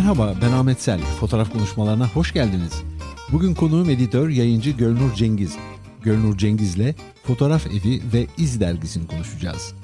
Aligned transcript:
Merhaba 0.00 0.34
ben 0.42 0.52
Ahmet 0.52 0.82
Sel. 0.82 1.00
Fotoğraf 1.00 1.52
konuşmalarına 1.52 2.08
hoş 2.08 2.32
geldiniz. 2.32 2.82
Bugün 3.32 3.54
konuğum 3.54 3.90
editör, 3.90 4.28
yayıncı 4.28 4.70
Gölnur 4.70 5.14
Cengiz. 5.14 5.56
Gölnur 6.02 6.38
Cengiz'le 6.38 6.94
Fotoğraf 7.22 7.66
Evi 7.66 8.02
ve 8.12 8.26
İz 8.38 8.60
dergisini 8.60 9.06
konuşacağız. 9.06 9.74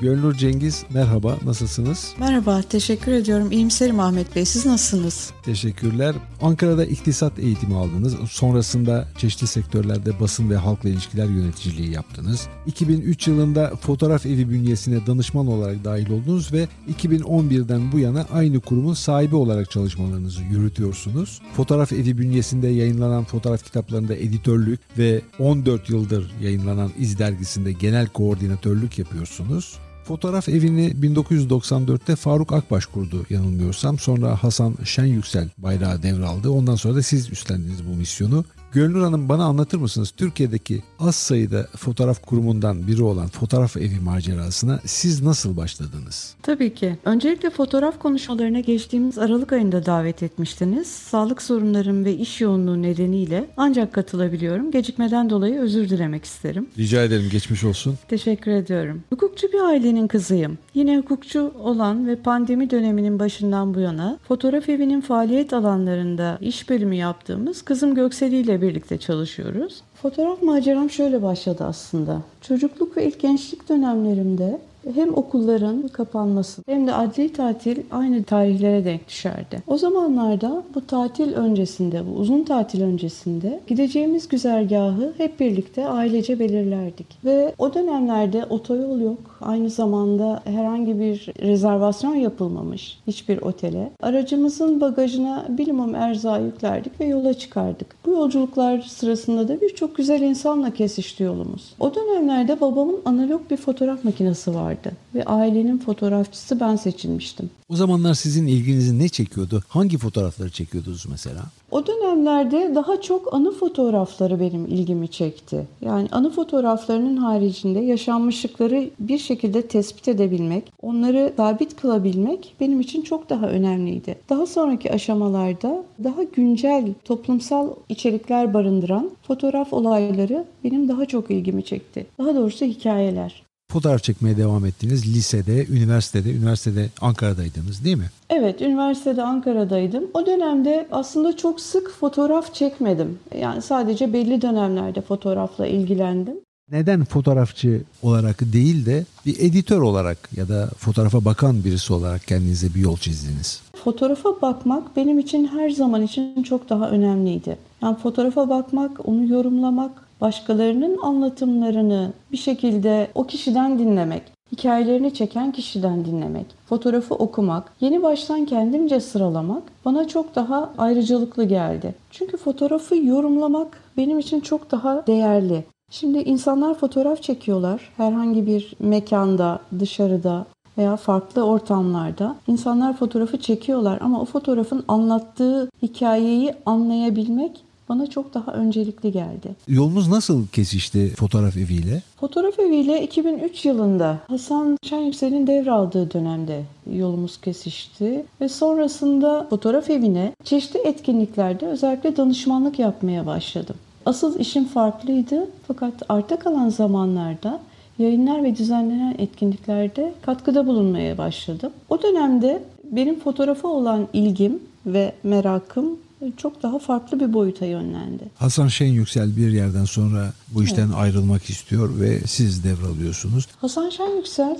Gölnur 0.00 0.34
Cengiz 0.34 0.84
merhaba 0.94 1.38
nasılsınız? 1.44 2.14
Merhaba 2.18 2.62
teşekkür 2.62 3.12
ediyorum. 3.12 3.52
İyimserim 3.52 4.00
Ahmet 4.00 4.36
Bey. 4.36 4.44
Siz 4.44 4.66
nasılsınız? 4.66 5.30
Teşekkürler. 5.42 6.14
Ankara'da 6.42 6.84
iktisat 6.84 7.38
eğitimi 7.38 7.76
aldınız. 7.76 8.16
Sonrasında 8.30 9.08
çeşitli 9.18 9.46
sektörlerde 9.46 10.20
basın 10.20 10.50
ve 10.50 10.56
halkla 10.56 10.88
ilişkiler 10.88 11.24
yöneticiliği 11.24 11.92
yaptınız. 11.92 12.48
2003 12.66 13.28
yılında 13.28 13.72
fotoğraf 13.80 14.26
evi 14.26 14.50
bünyesine 14.50 15.06
danışman 15.06 15.46
olarak 15.46 15.84
dahil 15.84 16.10
oldunuz 16.10 16.52
ve 16.52 16.68
2011'den 17.00 17.92
bu 17.92 17.98
yana 17.98 18.26
aynı 18.32 18.60
kurumun 18.60 18.94
sahibi 18.94 19.36
olarak 19.36 19.70
çalışmalarınızı 19.70 20.42
yürütüyorsunuz. 20.42 21.40
Fotoğraf 21.56 21.92
evi 21.92 22.18
bünyesinde 22.18 22.68
yayınlanan 22.68 23.24
fotoğraf 23.24 23.64
kitaplarında 23.64 24.14
editörlük 24.14 24.80
ve 24.98 25.20
14 25.38 25.90
yıldır 25.90 26.32
yayınlanan 26.42 26.90
İz 26.98 27.18
dergisinde 27.18 27.72
genel 27.72 28.06
koordinatörlük 28.06 28.98
yapıyorsunuz. 28.98 29.78
Fotoğraf 30.10 30.48
evini 30.48 30.92
1994'te 31.02 32.16
Faruk 32.16 32.52
Akbaş 32.52 32.86
kurdu 32.86 33.26
yanılmıyorsam. 33.30 33.98
Sonra 33.98 34.42
Hasan 34.42 34.74
Şen 34.84 35.04
Yüksel 35.04 35.48
bayrağı 35.58 36.02
devraldı. 36.02 36.50
Ondan 36.50 36.74
sonra 36.74 36.94
da 36.94 37.02
siz 37.02 37.32
üstlendiniz 37.32 37.86
bu 37.86 37.96
misyonu. 37.96 38.44
Gönül 38.72 39.00
Hanım 39.02 39.28
bana 39.28 39.44
anlatır 39.44 39.78
mısınız 39.78 40.10
Türkiye'deki 40.10 40.82
az 40.98 41.16
sayıda 41.16 41.66
fotoğraf 41.76 42.22
kurumundan 42.22 42.86
biri 42.86 43.02
olan 43.02 43.28
fotoğraf 43.28 43.76
evi 43.76 44.00
macerasına 44.04 44.80
siz 44.84 45.22
nasıl 45.22 45.56
başladınız? 45.56 46.34
Tabii 46.42 46.74
ki. 46.74 46.96
Öncelikle 47.04 47.50
fotoğraf 47.50 47.98
konuşmalarına 47.98 48.60
geçtiğimiz 48.60 49.18
Aralık 49.18 49.52
ayında 49.52 49.86
davet 49.86 50.22
etmiştiniz. 50.22 50.86
Sağlık 50.86 51.42
sorunlarım 51.42 52.04
ve 52.04 52.16
iş 52.16 52.40
yoğunluğu 52.40 52.82
nedeniyle 52.82 53.50
ancak 53.56 53.92
katılabiliyorum. 53.92 54.70
Gecikmeden 54.70 55.30
dolayı 55.30 55.60
özür 55.60 55.88
dilemek 55.88 56.24
isterim. 56.24 56.66
Rica 56.78 57.02
ederim 57.02 57.28
geçmiş 57.32 57.64
olsun. 57.64 57.98
Teşekkür 58.08 58.50
ediyorum. 58.50 59.02
Hukukçu 59.10 59.52
bir 59.52 59.60
ailenin 59.60 60.08
kızıyım. 60.08 60.58
Yine 60.74 60.98
hukukçu 60.98 61.52
olan 61.58 62.06
ve 62.06 62.16
pandemi 62.16 62.70
döneminin 62.70 63.18
başından 63.18 63.74
bu 63.74 63.80
yana 63.80 64.18
fotoğraf 64.28 64.68
evinin 64.68 65.00
faaliyet 65.00 65.52
alanlarında 65.52 66.38
iş 66.40 66.70
bölümü 66.70 66.94
yaptığımız 66.94 67.62
kızım 67.62 67.94
Gökseli 67.94 68.36
ile 68.36 68.59
birlikte 68.62 68.98
çalışıyoruz. 68.98 69.82
Fotoğraf 70.02 70.42
maceram 70.42 70.90
şöyle 70.90 71.22
başladı 71.22 71.64
aslında. 71.64 72.22
Çocukluk 72.40 72.96
ve 72.96 73.06
ilk 73.06 73.20
gençlik 73.20 73.68
dönemlerimde 73.68 74.60
hem 74.94 75.16
okulların 75.16 75.88
kapanması 75.88 76.62
hem 76.66 76.86
de 76.86 76.94
adli 76.94 77.32
tatil 77.32 77.78
aynı 77.90 78.22
tarihlere 78.22 78.84
denk 78.84 79.08
düşerdi. 79.08 79.62
O 79.66 79.78
zamanlarda 79.78 80.62
bu 80.74 80.86
tatil 80.86 81.32
öncesinde, 81.32 82.02
bu 82.06 82.18
uzun 82.18 82.44
tatil 82.44 82.82
öncesinde 82.82 83.60
gideceğimiz 83.66 84.28
güzergahı 84.28 85.14
hep 85.16 85.40
birlikte 85.40 85.88
ailece 85.88 86.38
belirlerdik. 86.38 87.06
Ve 87.24 87.54
o 87.58 87.74
dönemlerde 87.74 88.44
otoyol 88.44 89.00
yok. 89.00 89.38
Aynı 89.40 89.70
zamanda 89.70 90.42
herhangi 90.44 91.00
bir 91.00 91.26
rezervasyon 91.42 92.14
yapılmamış 92.14 92.98
hiçbir 93.06 93.42
otele. 93.42 93.90
Aracımızın 94.02 94.80
bagajına 94.80 95.46
bilimum 95.48 95.94
erzağı 95.94 96.44
yüklerdik 96.44 97.00
ve 97.00 97.04
yola 97.04 97.34
çıkardık. 97.34 97.86
Bu 98.06 98.10
yolculuklar 98.10 98.80
sırasında 98.80 99.48
da 99.48 99.60
birçok 99.60 99.96
güzel 99.96 100.20
insanla 100.20 100.70
kesişti 100.70 101.22
yolumuz. 101.22 101.74
O 101.80 101.94
dönemlerde 101.94 102.60
babamın 102.60 103.00
analog 103.04 103.40
bir 103.50 103.56
fotoğraf 103.56 104.04
makinesi 104.04 104.54
vardı 104.54 104.69
ve 105.14 105.24
ailenin 105.24 105.78
fotoğrafçısı 105.78 106.60
ben 106.60 106.76
seçilmiştim. 106.76 107.50
O 107.68 107.76
zamanlar 107.76 108.14
sizin 108.14 108.46
ilginizi 108.46 108.98
ne 108.98 109.08
çekiyordu? 109.08 109.62
Hangi 109.68 109.98
fotoğrafları 109.98 110.50
çekiyordunuz 110.50 111.06
mesela? 111.10 111.42
O 111.70 111.86
dönemlerde 111.86 112.72
daha 112.74 113.00
çok 113.00 113.34
anı 113.34 113.52
fotoğrafları 113.52 114.40
benim 114.40 114.66
ilgimi 114.66 115.08
çekti. 115.08 115.66
Yani 115.80 116.08
anı 116.12 116.30
fotoğraflarının 116.30 117.16
haricinde 117.16 117.80
yaşanmışlıkları 117.80 118.90
bir 119.00 119.18
şekilde 119.18 119.62
tespit 119.62 120.08
edebilmek, 120.08 120.72
onları 120.82 121.32
sabit 121.36 121.76
kılabilmek 121.76 122.54
benim 122.60 122.80
için 122.80 123.02
çok 123.02 123.30
daha 123.30 123.46
önemliydi. 123.46 124.16
Daha 124.28 124.46
sonraki 124.46 124.92
aşamalarda 124.92 125.84
daha 126.04 126.22
güncel 126.22 126.94
toplumsal 127.04 127.68
içerikler 127.88 128.54
barındıran 128.54 129.10
fotoğraf 129.22 129.72
olayları 129.72 130.44
benim 130.64 130.88
daha 130.88 131.06
çok 131.06 131.30
ilgimi 131.30 131.64
çekti. 131.64 132.06
Daha 132.18 132.34
doğrusu 132.34 132.64
hikayeler. 132.64 133.42
Fotoğraf 133.70 134.02
çekmeye 134.02 134.36
devam 134.36 134.66
ettiniz 134.66 135.16
lisede, 135.16 135.66
üniversitede, 135.66 136.32
üniversitede 136.32 136.88
Ankara'daydınız 137.00 137.84
değil 137.84 137.96
mi? 137.96 138.10
Evet, 138.30 138.60
üniversitede 138.60 139.22
Ankara'daydım. 139.22 140.04
O 140.14 140.26
dönemde 140.26 140.88
aslında 140.92 141.36
çok 141.36 141.60
sık 141.60 141.90
fotoğraf 141.90 142.54
çekmedim. 142.54 143.18
Yani 143.38 143.62
sadece 143.62 144.12
belli 144.12 144.42
dönemlerde 144.42 145.00
fotoğrafla 145.00 145.66
ilgilendim. 145.66 146.34
Neden 146.70 147.04
fotoğrafçı 147.04 147.82
olarak 148.02 148.40
değil 148.40 148.86
de 148.86 149.04
bir 149.26 149.36
editör 149.40 149.80
olarak 149.80 150.18
ya 150.36 150.48
da 150.48 150.68
fotoğrafa 150.78 151.24
bakan 151.24 151.64
birisi 151.64 151.92
olarak 151.92 152.26
kendinize 152.26 152.74
bir 152.74 152.80
yol 152.80 152.96
çizdiniz? 152.96 153.62
Fotoğrafa 153.84 154.42
bakmak 154.42 154.96
benim 154.96 155.18
için 155.18 155.46
her 155.46 155.70
zaman 155.70 156.02
için 156.02 156.42
çok 156.42 156.68
daha 156.70 156.90
önemliydi. 156.90 157.56
Yani 157.82 157.96
fotoğrafa 157.96 158.48
bakmak, 158.48 159.08
onu 159.08 159.26
yorumlamak, 159.26 160.09
başkalarının 160.20 160.98
anlatımlarını 161.02 162.12
bir 162.32 162.36
şekilde 162.36 163.08
o 163.14 163.24
kişiden 163.24 163.78
dinlemek, 163.78 164.22
hikayelerini 164.52 165.14
çeken 165.14 165.52
kişiden 165.52 166.04
dinlemek, 166.04 166.46
fotoğrafı 166.66 167.14
okumak, 167.14 167.72
yeni 167.80 168.02
baştan 168.02 168.44
kendimce 168.44 169.00
sıralamak 169.00 169.62
bana 169.84 170.08
çok 170.08 170.34
daha 170.34 170.70
ayrıcalıklı 170.78 171.44
geldi. 171.44 171.94
Çünkü 172.10 172.36
fotoğrafı 172.36 172.96
yorumlamak 172.96 173.80
benim 173.96 174.18
için 174.18 174.40
çok 174.40 174.70
daha 174.70 175.06
değerli. 175.06 175.64
Şimdi 175.90 176.18
insanlar 176.18 176.74
fotoğraf 176.74 177.22
çekiyorlar 177.22 177.92
herhangi 177.96 178.46
bir 178.46 178.74
mekanda, 178.78 179.60
dışarıda 179.78 180.46
veya 180.78 180.96
farklı 180.96 181.42
ortamlarda 181.42 182.36
insanlar 182.46 182.96
fotoğrafı 182.96 183.40
çekiyorlar 183.40 183.98
ama 184.00 184.20
o 184.20 184.24
fotoğrafın 184.24 184.84
anlattığı 184.88 185.70
hikayeyi 185.82 186.54
anlayabilmek 186.66 187.64
bana 187.90 188.06
çok 188.06 188.34
daha 188.34 188.52
öncelikli 188.52 189.12
geldi. 189.12 189.54
Yolunuz 189.68 190.08
nasıl 190.08 190.46
kesişti 190.46 191.14
fotoğraf 191.16 191.56
eviyle? 191.56 192.02
Fotoğraf 192.20 192.58
eviyle 192.58 193.02
2003 193.02 193.64
yılında 193.64 194.18
Hasan 194.26 194.76
Şenyüksel'in 194.82 195.46
devraldığı 195.46 196.12
dönemde 196.12 196.62
yolumuz 196.92 197.40
kesişti 197.40 198.24
ve 198.40 198.48
sonrasında 198.48 199.46
fotoğraf 199.50 199.90
evine 199.90 200.32
çeşitli 200.44 200.80
etkinliklerde 200.80 201.66
özellikle 201.66 202.16
danışmanlık 202.16 202.78
yapmaya 202.78 203.26
başladım. 203.26 203.76
Asıl 204.06 204.38
işim 204.38 204.64
farklıydı 204.64 205.50
fakat 205.68 205.94
arta 206.08 206.38
kalan 206.38 206.68
zamanlarda 206.68 207.60
yayınlar 207.98 208.42
ve 208.42 208.56
düzenlenen 208.56 209.14
etkinliklerde 209.18 210.12
katkıda 210.22 210.66
bulunmaya 210.66 211.18
başladım. 211.18 211.72
O 211.88 212.02
dönemde 212.02 212.62
benim 212.84 213.20
fotoğrafa 213.20 213.68
olan 213.68 214.08
ilgim 214.12 214.58
ve 214.86 215.12
merakım 215.22 215.98
çok 216.36 216.62
daha 216.62 216.78
farklı 216.78 217.20
bir 217.20 217.32
boyuta 217.32 217.66
yönlendi. 217.66 218.24
Hasan 218.38 218.68
Şen 218.68 218.86
Yüksel 218.86 219.36
bir 219.36 219.50
yerden 219.52 219.84
sonra 219.84 220.32
bu 220.48 220.64
işten 220.64 220.86
evet. 220.86 220.96
ayrılmak 220.96 221.50
istiyor 221.50 222.00
ve 222.00 222.20
siz 222.26 222.64
devralıyorsunuz. 222.64 223.48
Hasan 223.60 223.90
Şen 223.90 224.16
Yüksel 224.16 224.58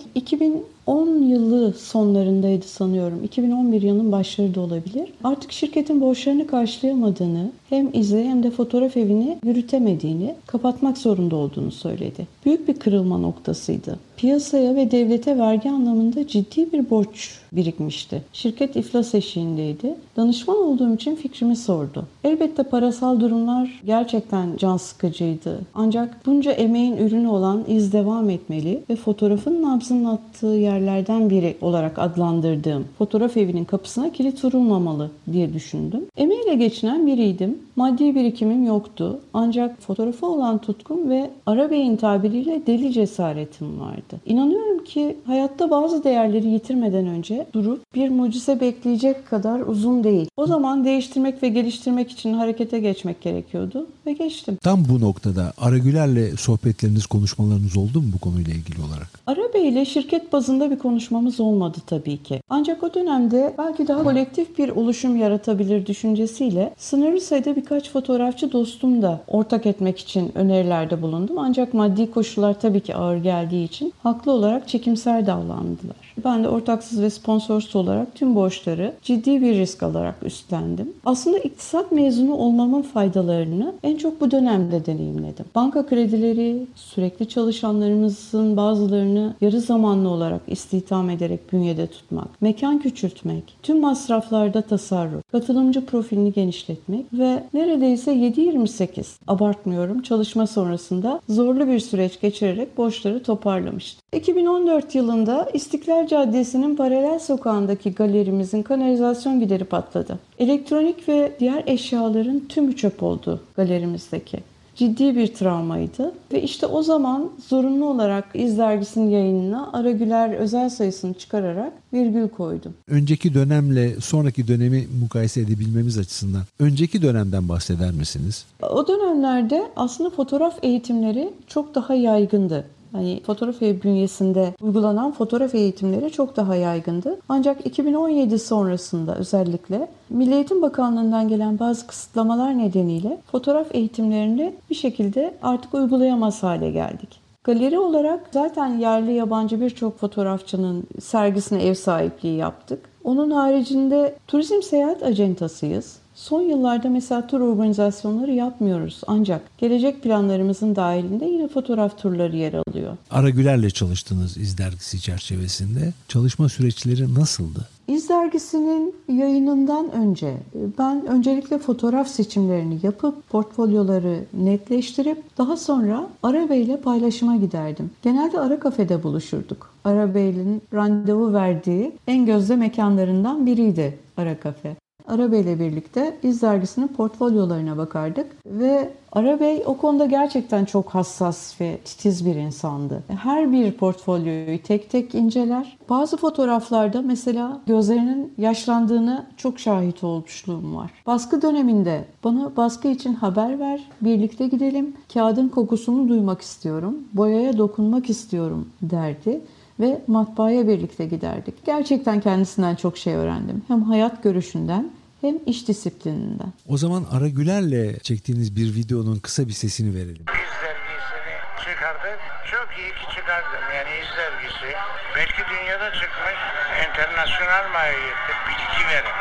2010 0.90 1.22
yılı 1.22 1.72
sonlarındaydı 1.72 2.66
sanıyorum. 2.66 3.24
2011 3.24 3.82
yılının 3.82 4.12
başları 4.12 4.54
da 4.54 4.60
olabilir. 4.60 5.12
Artık 5.24 5.52
şirketin 5.52 6.00
borçlarını 6.00 6.46
karşılayamadığını, 6.46 7.50
hem 7.68 7.90
izi 7.92 8.24
hem 8.24 8.42
de 8.42 8.50
fotoğraf 8.50 8.96
evini 8.96 9.38
yürütemediğini, 9.44 10.34
kapatmak 10.46 10.98
zorunda 10.98 11.36
olduğunu 11.36 11.72
söyledi. 11.72 12.26
Büyük 12.44 12.68
bir 12.68 12.74
kırılma 12.74 13.18
noktasıydı. 13.18 13.98
Piyasaya 14.16 14.76
ve 14.76 14.90
devlete 14.90 15.38
vergi 15.38 15.70
anlamında 15.70 16.26
ciddi 16.26 16.72
bir 16.72 16.90
borç 16.90 17.38
birikmişti. 17.52 18.22
Şirket 18.32 18.76
iflas 18.76 19.14
eşiğindeydi. 19.14 19.94
Danışman 20.16 20.56
olduğum 20.56 20.94
için 20.94 21.16
fikrimi 21.16 21.56
sordu. 21.56 22.06
Elbette 22.24 22.62
parasal 22.62 23.20
durumlar 23.20 23.82
gerçekten 23.86 24.56
can 24.56 24.76
sıkıcıydı. 24.76 25.60
Ancak 25.74 26.26
bunca 26.26 26.52
emeğin 26.52 26.96
ürünü 26.96 27.28
olan 27.28 27.64
iz 27.68 27.92
devam 27.92 28.30
etmeli 28.30 28.82
ve 28.90 28.96
fotoğrafın 28.96 29.62
nabzının 29.62 30.04
attığı 30.04 30.56
yerlerden 30.80 31.30
biri 31.30 31.56
olarak 31.60 31.98
adlandırdığım 31.98 32.84
fotoğraf 32.98 33.36
evinin 33.36 33.64
kapısına 33.64 34.12
kilit 34.12 34.44
vurulmamalı 34.44 35.10
diye 35.32 35.54
düşündüm. 35.54 36.00
Emeğiyle 36.16 36.54
geçinen 36.54 37.06
biriydim. 37.06 37.58
Maddi 37.76 38.14
birikimim 38.14 38.66
yoktu. 38.66 39.20
Ancak 39.34 39.82
fotoğrafa 39.82 40.26
olan 40.26 40.58
tutkum 40.58 41.10
ve 41.10 41.30
Arabey'in 41.46 41.96
tabiriyle 41.96 42.62
deli 42.66 42.92
cesaretim 42.92 43.80
vardı. 43.80 44.20
İnanıyorum 44.26 44.84
ki 44.84 45.16
hayatta 45.26 45.70
bazı 45.70 46.04
değerleri 46.04 46.48
yitirmeden 46.48 47.06
önce 47.06 47.46
durup 47.52 47.82
bir 47.94 48.08
mucize 48.08 48.60
bekleyecek 48.60 49.26
kadar 49.26 49.60
uzun 49.60 50.04
değil. 50.04 50.28
O 50.36 50.46
zaman 50.46 50.84
değiştirmek 50.84 51.42
ve 51.42 51.48
geliştirmek 51.48 52.10
için 52.10 52.32
harekete 52.32 52.80
geçmek 52.80 53.20
gerekiyordu 53.20 53.86
ve 54.06 54.12
geçtim. 54.12 54.58
Tam 54.62 54.84
bu 54.88 55.00
noktada 55.00 55.52
Aragüler'le 55.58 56.36
sohbetleriniz, 56.36 57.06
konuşmalarınız 57.06 57.76
oldu 57.76 58.00
mu 58.00 58.06
bu 58.14 58.18
konuyla 58.18 58.52
ilgili 58.52 58.78
olarak? 58.88 59.20
Arabey 59.26 59.68
ile 59.68 59.84
şirket 59.84 60.32
bazında 60.32 60.59
bazında 60.60 60.70
bir 60.70 60.78
konuşmamız 60.78 61.40
olmadı 61.40 61.78
tabii 61.86 62.22
ki. 62.22 62.40
Ancak 62.50 62.82
o 62.82 62.94
dönemde 62.94 63.54
belki 63.58 63.88
daha 63.88 64.02
kolektif 64.02 64.58
bir 64.58 64.68
oluşum 64.68 65.16
yaratabilir 65.16 65.86
düşüncesiyle 65.86 66.74
sınırlı 66.76 67.20
sayıda 67.20 67.56
birkaç 67.56 67.90
fotoğrafçı 67.90 68.52
dostum 68.52 69.02
da 69.02 69.20
ortak 69.28 69.66
etmek 69.66 69.98
için 69.98 70.32
önerilerde 70.34 71.02
bulundum. 71.02 71.38
Ancak 71.38 71.74
maddi 71.74 72.10
koşullar 72.10 72.60
tabii 72.60 72.80
ki 72.80 72.94
ağır 72.94 73.16
geldiği 73.16 73.64
için 73.64 73.92
haklı 74.02 74.32
olarak 74.32 74.68
çekimser 74.68 75.26
davrandılar. 75.26 75.99
Ben 76.24 76.44
de 76.44 76.48
ortaksız 76.48 77.02
ve 77.02 77.10
sponsorsuz 77.10 77.76
olarak 77.76 78.14
tüm 78.14 78.34
borçları 78.34 78.94
ciddi 79.02 79.42
bir 79.42 79.54
risk 79.54 79.82
alarak 79.82 80.14
üstlendim. 80.22 80.92
Aslında 81.04 81.38
iktisat 81.38 81.92
mezunu 81.92 82.34
olmamın 82.34 82.82
faydalarını 82.82 83.74
en 83.82 83.96
çok 83.96 84.20
bu 84.20 84.30
dönemde 84.30 84.86
deneyimledim. 84.86 85.44
Banka 85.54 85.86
kredileri, 85.86 86.66
sürekli 86.74 87.28
çalışanlarımızın 87.28 88.56
bazılarını 88.56 89.34
yarı 89.40 89.60
zamanlı 89.60 90.08
olarak 90.08 90.40
istihdam 90.46 91.10
ederek 91.10 91.52
bünyede 91.52 91.86
tutmak, 91.86 92.42
mekan 92.42 92.78
küçültmek, 92.78 93.56
tüm 93.62 93.80
masraflarda 93.80 94.62
tasarruf, 94.62 95.32
katılımcı 95.32 95.86
profilini 95.86 96.32
genişletmek 96.32 97.06
ve 97.12 97.42
neredeyse 97.54 98.12
7-28 98.12 99.04
abartmıyorum 99.26 100.02
çalışma 100.02 100.46
sonrasında 100.46 101.20
zorlu 101.28 101.68
bir 101.68 101.80
süreç 101.80 102.20
geçirerek 102.20 102.78
borçları 102.78 103.22
toparlamıştım. 103.22 103.99
2014 104.12 104.94
yılında 104.94 105.48
İstiklal 105.54 106.06
Caddesi'nin 106.06 106.76
paralel 106.76 107.18
sokağındaki 107.18 107.92
galerimizin 107.92 108.62
kanalizasyon 108.62 109.40
gideri 109.40 109.64
patladı. 109.64 110.18
Elektronik 110.38 111.08
ve 111.08 111.32
diğer 111.40 111.62
eşyaların 111.66 112.40
tümü 112.48 112.76
çöp 112.76 113.02
oldu 113.02 113.40
galerimizdeki 113.56 114.38
ciddi 114.76 115.16
bir 115.16 115.34
travmaydı. 115.34 116.14
Ve 116.32 116.42
işte 116.42 116.66
o 116.66 116.82
zaman 116.82 117.30
zorunlu 117.48 117.84
olarak 117.84 118.24
İz 118.34 118.58
Dergisi'nin 118.58 119.10
yayınına 119.10 119.70
Ara 119.72 119.90
Güler 119.90 120.30
özel 120.34 120.70
sayısını 120.70 121.14
çıkararak 121.14 121.72
virgül 121.92 122.28
koydum. 122.28 122.74
Önceki 122.88 123.34
dönemle 123.34 124.00
sonraki 124.00 124.48
dönemi 124.48 124.86
mukayese 125.00 125.40
edebilmemiz 125.40 125.98
açısından 125.98 126.42
önceki 126.58 127.02
dönemden 127.02 127.48
bahseder 127.48 127.90
misiniz? 127.90 128.44
O 128.62 128.88
dönemlerde 128.88 129.70
aslında 129.76 130.10
fotoğraf 130.10 130.58
eğitimleri 130.62 131.30
çok 131.46 131.74
daha 131.74 131.94
yaygındı. 131.94 132.64
Hani 132.92 133.20
fotoğraf 133.26 133.60
bünyesinde 133.60 134.54
uygulanan 134.62 135.12
fotoğraf 135.12 135.54
eğitimleri 135.54 136.12
çok 136.12 136.36
daha 136.36 136.56
yaygındı. 136.56 137.18
Ancak 137.28 137.66
2017 137.66 138.38
sonrasında 138.38 139.16
özellikle 139.16 139.88
Milli 140.10 140.34
Eğitim 140.34 140.62
Bakanlığı'ndan 140.62 141.28
gelen 141.28 141.58
bazı 141.58 141.86
kısıtlamalar 141.86 142.58
nedeniyle 142.58 143.18
fotoğraf 143.32 143.74
eğitimlerini 143.74 144.54
bir 144.70 144.74
şekilde 144.74 145.34
artık 145.42 145.74
uygulayamaz 145.74 146.42
hale 146.42 146.70
geldik. 146.70 147.20
Galeri 147.44 147.78
olarak 147.78 148.20
zaten 148.32 148.78
yerli 148.78 149.12
yabancı 149.12 149.60
birçok 149.60 149.98
fotoğrafçının 149.98 150.84
sergisine 151.00 151.62
ev 151.62 151.74
sahipliği 151.74 152.36
yaptık. 152.36 152.90
Onun 153.04 153.30
haricinde 153.30 154.14
turizm 154.26 154.62
seyahat 154.62 155.02
acentasıyız. 155.02 155.99
Son 156.20 156.40
yıllarda 156.42 156.88
mesela 156.88 157.26
tur 157.26 157.40
organizasyonları 157.40 158.32
yapmıyoruz 158.32 159.00
ancak 159.06 159.58
gelecek 159.58 160.02
planlarımızın 160.02 160.76
dahilinde 160.76 161.24
yine 161.24 161.48
fotoğraf 161.48 161.98
turları 161.98 162.36
yer 162.36 162.52
alıyor. 162.52 162.96
Ara 163.10 163.30
Güler'le 163.30 163.70
çalıştınız 163.70 164.36
İz 164.36 164.58
Dergisi 164.58 165.00
çerçevesinde. 165.00 165.92
Çalışma 166.08 166.48
süreçleri 166.48 167.14
nasıldı? 167.14 167.68
İz 167.88 168.08
Dergisi'nin 168.08 168.94
yayınından 169.08 169.92
önce 169.92 170.34
ben 170.78 171.06
öncelikle 171.06 171.58
fotoğraf 171.58 172.08
seçimlerini 172.08 172.78
yapıp 172.82 173.28
portfolyoları 173.28 174.24
netleştirip 174.32 175.38
daha 175.38 175.56
sonra 175.56 176.08
Arabe 176.22 176.58
ile 176.58 176.80
paylaşıma 176.80 177.36
giderdim. 177.36 177.90
Genelde 178.02 178.40
Ara 178.40 178.60
Kafede 178.60 179.02
buluşurduk. 179.02 179.70
Arabey'in 179.84 180.62
randevu 180.74 181.32
verdiği 181.32 181.92
en 182.06 182.26
gözde 182.26 182.56
mekanlarından 182.56 183.46
biriydi 183.46 183.98
Ara 184.16 184.40
Kafe. 184.40 184.79
Arabey 185.10 185.40
ile 185.40 185.60
birlikte 185.60 186.16
İz 186.22 186.42
Dergisi'nin 186.42 186.88
portfolyolarına 186.88 187.76
bakardık 187.76 188.26
ve 188.46 188.90
Arabey 189.12 189.62
o 189.66 189.76
konuda 189.76 190.06
gerçekten 190.06 190.64
çok 190.64 190.90
hassas 190.90 191.60
ve 191.60 191.78
titiz 191.84 192.26
bir 192.26 192.34
insandı. 192.34 193.02
Her 193.08 193.52
bir 193.52 193.72
portfolyoyu 193.72 194.62
tek 194.62 194.90
tek 194.90 195.14
inceler. 195.14 195.78
Bazı 195.88 196.16
fotoğraflarda 196.16 197.02
mesela 197.02 197.60
gözlerinin 197.66 198.32
yaşlandığını 198.38 199.26
çok 199.36 199.58
şahit 199.58 200.04
olmuşluğum 200.04 200.76
var. 200.76 200.90
Baskı 201.06 201.42
döneminde 201.42 202.04
bana 202.24 202.56
baskı 202.56 202.88
için 202.88 203.14
haber 203.14 203.58
ver, 203.58 203.88
birlikte 204.00 204.46
gidelim, 204.46 204.96
kağıdın 205.14 205.48
kokusunu 205.48 206.08
duymak 206.08 206.40
istiyorum, 206.40 206.98
boyaya 207.12 207.58
dokunmak 207.58 208.10
istiyorum 208.10 208.68
derdi 208.82 209.40
ve 209.80 210.00
matbaaya 210.06 210.68
birlikte 210.68 211.06
giderdik. 211.06 211.54
Gerçekten 211.66 212.20
kendisinden 212.20 212.74
çok 212.74 212.98
şey 212.98 213.14
öğrendim. 213.14 213.62
Hem 213.68 213.82
hayat 213.82 214.22
görüşünden 214.22 214.90
hem 215.20 215.34
iş 215.46 215.68
disiplininden. 215.68 216.52
O 216.68 216.76
zaman 216.76 217.04
Ara 217.12 217.28
Güler'le 217.28 217.98
çektiğiniz 218.02 218.56
bir 218.56 218.74
videonun 218.74 219.18
kısa 219.18 219.48
bir 219.48 219.52
sesini 219.52 219.94
verelim. 219.94 220.24
İz 220.42 220.52
dergisini 220.62 221.34
çıkardık. 221.64 222.18
Çok 222.52 222.68
iyi 222.78 222.90
ki 222.98 223.16
çıkardım. 223.16 223.64
Yani 223.76 223.90
İz 224.02 224.10
dergisi 224.18 224.68
belki 225.16 225.42
dünyada 225.50 225.88
çıkmış 226.00 226.38
internasyonel 226.86 227.66
mahiyette 227.72 228.32
bilgi 228.46 228.82
veren 228.90 229.18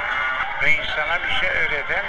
ve 0.64 0.68
insana 0.78 1.16
bir 1.24 1.34
şey 1.40 1.50
öğreten 1.50 2.06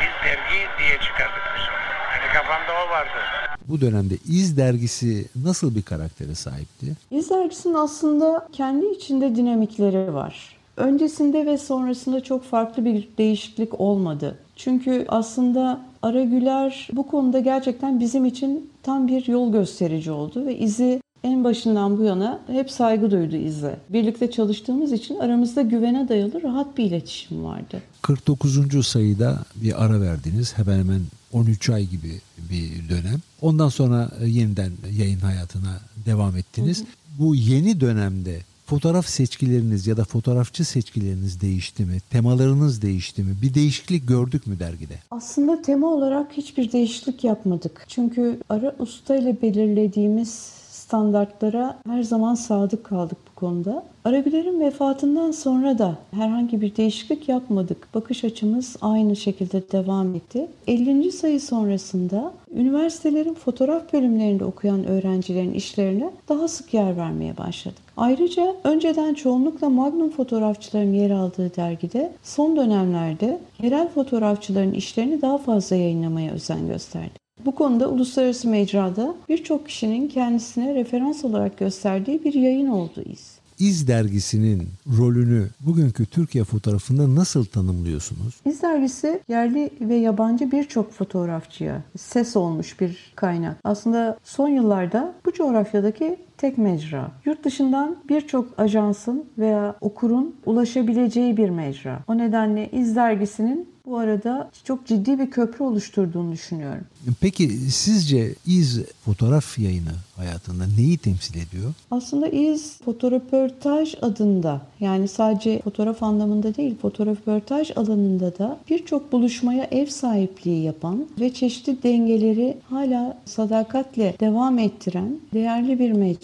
bir 0.00 0.12
dergi 0.26 0.60
diye 0.78 0.96
çıkardık 1.06 1.44
biz 1.56 1.64
onu. 1.68 1.80
Yani 2.12 2.26
kafamda 2.32 2.72
o 2.86 2.90
vardı. 2.90 3.20
Bu 3.68 3.80
dönemde 3.80 4.14
İz 4.26 4.56
dergisi 4.56 5.26
nasıl 5.44 5.74
bir 5.74 5.82
karaktere 5.82 6.34
sahipti? 6.34 6.86
İz 7.10 7.30
dergisinin 7.30 7.74
aslında 7.74 8.48
kendi 8.52 8.86
içinde 8.86 9.36
dinamikleri 9.36 10.14
var. 10.14 10.59
Öncesinde 10.76 11.46
ve 11.46 11.58
sonrasında 11.58 12.20
çok 12.20 12.44
farklı 12.44 12.84
bir 12.84 13.08
değişiklik 13.18 13.80
olmadı. 13.80 14.38
Çünkü 14.56 15.04
aslında 15.08 15.80
Aragüler 16.02 16.88
bu 16.92 17.06
konuda 17.06 17.40
gerçekten 17.40 18.00
bizim 18.00 18.24
için 18.24 18.70
tam 18.82 19.08
bir 19.08 19.26
yol 19.26 19.52
gösterici 19.52 20.10
oldu 20.10 20.46
ve 20.46 20.58
izi 20.58 21.00
en 21.24 21.44
başından 21.44 21.98
bu 21.98 22.02
yana 22.02 22.40
hep 22.46 22.70
saygı 22.70 23.10
duydu 23.10 23.36
izi. 23.36 23.76
Birlikte 23.88 24.30
çalıştığımız 24.30 24.92
için 24.92 25.18
aramızda 25.18 25.62
güvene 25.62 26.08
dayalı 26.08 26.42
rahat 26.42 26.78
bir 26.78 26.84
iletişim 26.84 27.44
vardı. 27.44 27.82
49. 28.02 28.86
sayıda 28.86 29.38
bir 29.54 29.84
ara 29.84 30.00
verdiniz. 30.00 30.58
Hemen 30.58 30.78
hemen 30.78 31.00
13 31.32 31.70
ay 31.70 31.86
gibi 31.86 32.20
bir 32.50 32.88
dönem. 32.88 33.20
Ondan 33.42 33.68
sonra 33.68 34.10
yeniden 34.24 34.72
yayın 34.92 35.20
hayatına 35.20 35.80
devam 36.06 36.36
ettiniz. 36.36 36.78
Hı 36.78 36.82
hı. 36.82 36.86
Bu 37.18 37.34
yeni 37.34 37.80
dönemde 37.80 38.38
fotoğraf 38.70 39.06
seçkileriniz 39.06 39.86
ya 39.86 39.96
da 39.96 40.04
fotoğrafçı 40.04 40.64
seçkileriniz 40.64 41.40
değişti 41.40 41.84
mi? 41.84 41.98
Temalarınız 42.10 42.82
değişti 42.82 43.22
mi? 43.22 43.30
Bir 43.42 43.54
değişiklik 43.54 44.08
gördük 44.08 44.46
mü 44.46 44.58
dergide? 44.58 44.94
Aslında 45.10 45.62
tema 45.62 45.86
olarak 45.86 46.32
hiçbir 46.32 46.72
değişiklik 46.72 47.24
yapmadık. 47.24 47.84
Çünkü 47.88 48.40
ara 48.48 48.74
usta 48.78 49.16
ile 49.16 49.42
belirlediğimiz 49.42 50.28
standartlara 50.70 51.78
her 51.86 52.02
zaman 52.02 52.34
sadık 52.34 52.84
kaldık 52.84 53.18
konuda. 53.40 53.84
Aragüler'in 54.04 54.60
vefatından 54.60 55.30
sonra 55.30 55.78
da 55.78 55.98
herhangi 56.10 56.60
bir 56.60 56.76
değişiklik 56.76 57.28
yapmadık. 57.28 57.88
Bakış 57.94 58.24
açımız 58.24 58.76
aynı 58.80 59.16
şekilde 59.16 59.72
devam 59.72 60.14
etti. 60.14 60.46
50. 60.66 61.12
sayı 61.12 61.40
sonrasında 61.40 62.32
üniversitelerin 62.54 63.34
fotoğraf 63.34 63.92
bölümlerinde 63.92 64.44
okuyan 64.44 64.84
öğrencilerin 64.84 65.54
işlerine 65.54 66.10
daha 66.28 66.48
sık 66.48 66.74
yer 66.74 66.96
vermeye 66.96 67.36
başladık. 67.36 67.82
Ayrıca 67.96 68.54
önceden 68.64 69.14
çoğunlukla 69.14 69.68
magnum 69.68 70.10
fotoğrafçıların 70.10 70.92
yer 70.92 71.10
aldığı 71.10 71.56
dergide 71.56 72.12
son 72.22 72.56
dönemlerde 72.56 73.38
yerel 73.62 73.88
fotoğrafçıların 73.88 74.72
işlerini 74.72 75.22
daha 75.22 75.38
fazla 75.38 75.76
yayınlamaya 75.76 76.32
özen 76.32 76.68
gösterdik. 76.68 77.19
Bu 77.44 77.54
konuda 77.54 77.88
uluslararası 77.88 78.48
mecrada 78.48 79.14
birçok 79.28 79.66
kişinin 79.66 80.08
kendisine 80.08 80.74
referans 80.74 81.24
olarak 81.24 81.58
gösterdiği 81.58 82.24
bir 82.24 82.34
yayın 82.34 82.68
oldu 82.68 83.02
iz. 83.12 83.40
İz 83.58 83.88
dergisinin 83.88 84.68
rolünü 84.98 85.48
bugünkü 85.60 86.06
Türkiye 86.06 86.44
fotoğrafında 86.44 87.14
nasıl 87.14 87.44
tanımlıyorsunuz? 87.44 88.34
İz 88.44 88.62
dergisi 88.62 89.20
yerli 89.28 89.70
ve 89.80 89.94
yabancı 89.94 90.52
birçok 90.52 90.92
fotoğrafçıya 90.92 91.82
ses 91.98 92.36
olmuş 92.36 92.80
bir 92.80 93.12
kaynak. 93.16 93.56
Aslında 93.64 94.18
son 94.24 94.48
yıllarda 94.48 95.14
bu 95.26 95.32
coğrafyadaki 95.32 96.16
tek 96.40 96.58
mecra. 96.58 97.10
Yurt 97.24 97.44
dışından 97.44 97.96
birçok 98.08 98.58
ajansın 98.58 99.24
veya 99.38 99.76
okurun 99.80 100.34
ulaşabileceği 100.46 101.36
bir 101.36 101.50
mecra. 101.50 102.04
O 102.08 102.18
nedenle 102.18 102.70
İz 102.72 102.96
dergisinin 102.96 103.68
bu 103.90 103.98
arada 103.98 104.50
çok 104.64 104.86
ciddi 104.86 105.18
bir 105.18 105.30
köprü 105.30 105.64
oluşturduğunu 105.64 106.32
düşünüyorum. 106.32 106.84
Peki 107.20 107.48
sizce 107.70 108.34
İz 108.46 108.82
fotoğraf 109.04 109.58
yayını 109.58 109.92
hayatında 110.16 110.64
neyi 110.78 110.98
temsil 110.98 111.34
ediyor? 111.34 111.72
Aslında 111.90 112.28
İz 112.28 112.78
fotoğraförtaj 112.84 113.94
adında 114.02 114.60
yani 114.80 115.08
sadece 115.08 115.60
fotoğraf 115.60 116.02
anlamında 116.02 116.56
değil 116.56 116.78
fotoğraförtaj 116.82 117.70
alanında 117.76 118.38
da 118.38 118.58
birçok 118.70 119.12
buluşmaya 119.12 119.68
ev 119.70 119.86
sahipliği 119.86 120.64
yapan 120.64 121.06
ve 121.20 121.34
çeşitli 121.34 121.82
dengeleri 121.82 122.56
hala 122.70 123.18
sadakatle 123.24 124.14
devam 124.20 124.58
ettiren 124.58 125.18
değerli 125.34 125.78
bir 125.78 125.92
mecra. 125.92 126.20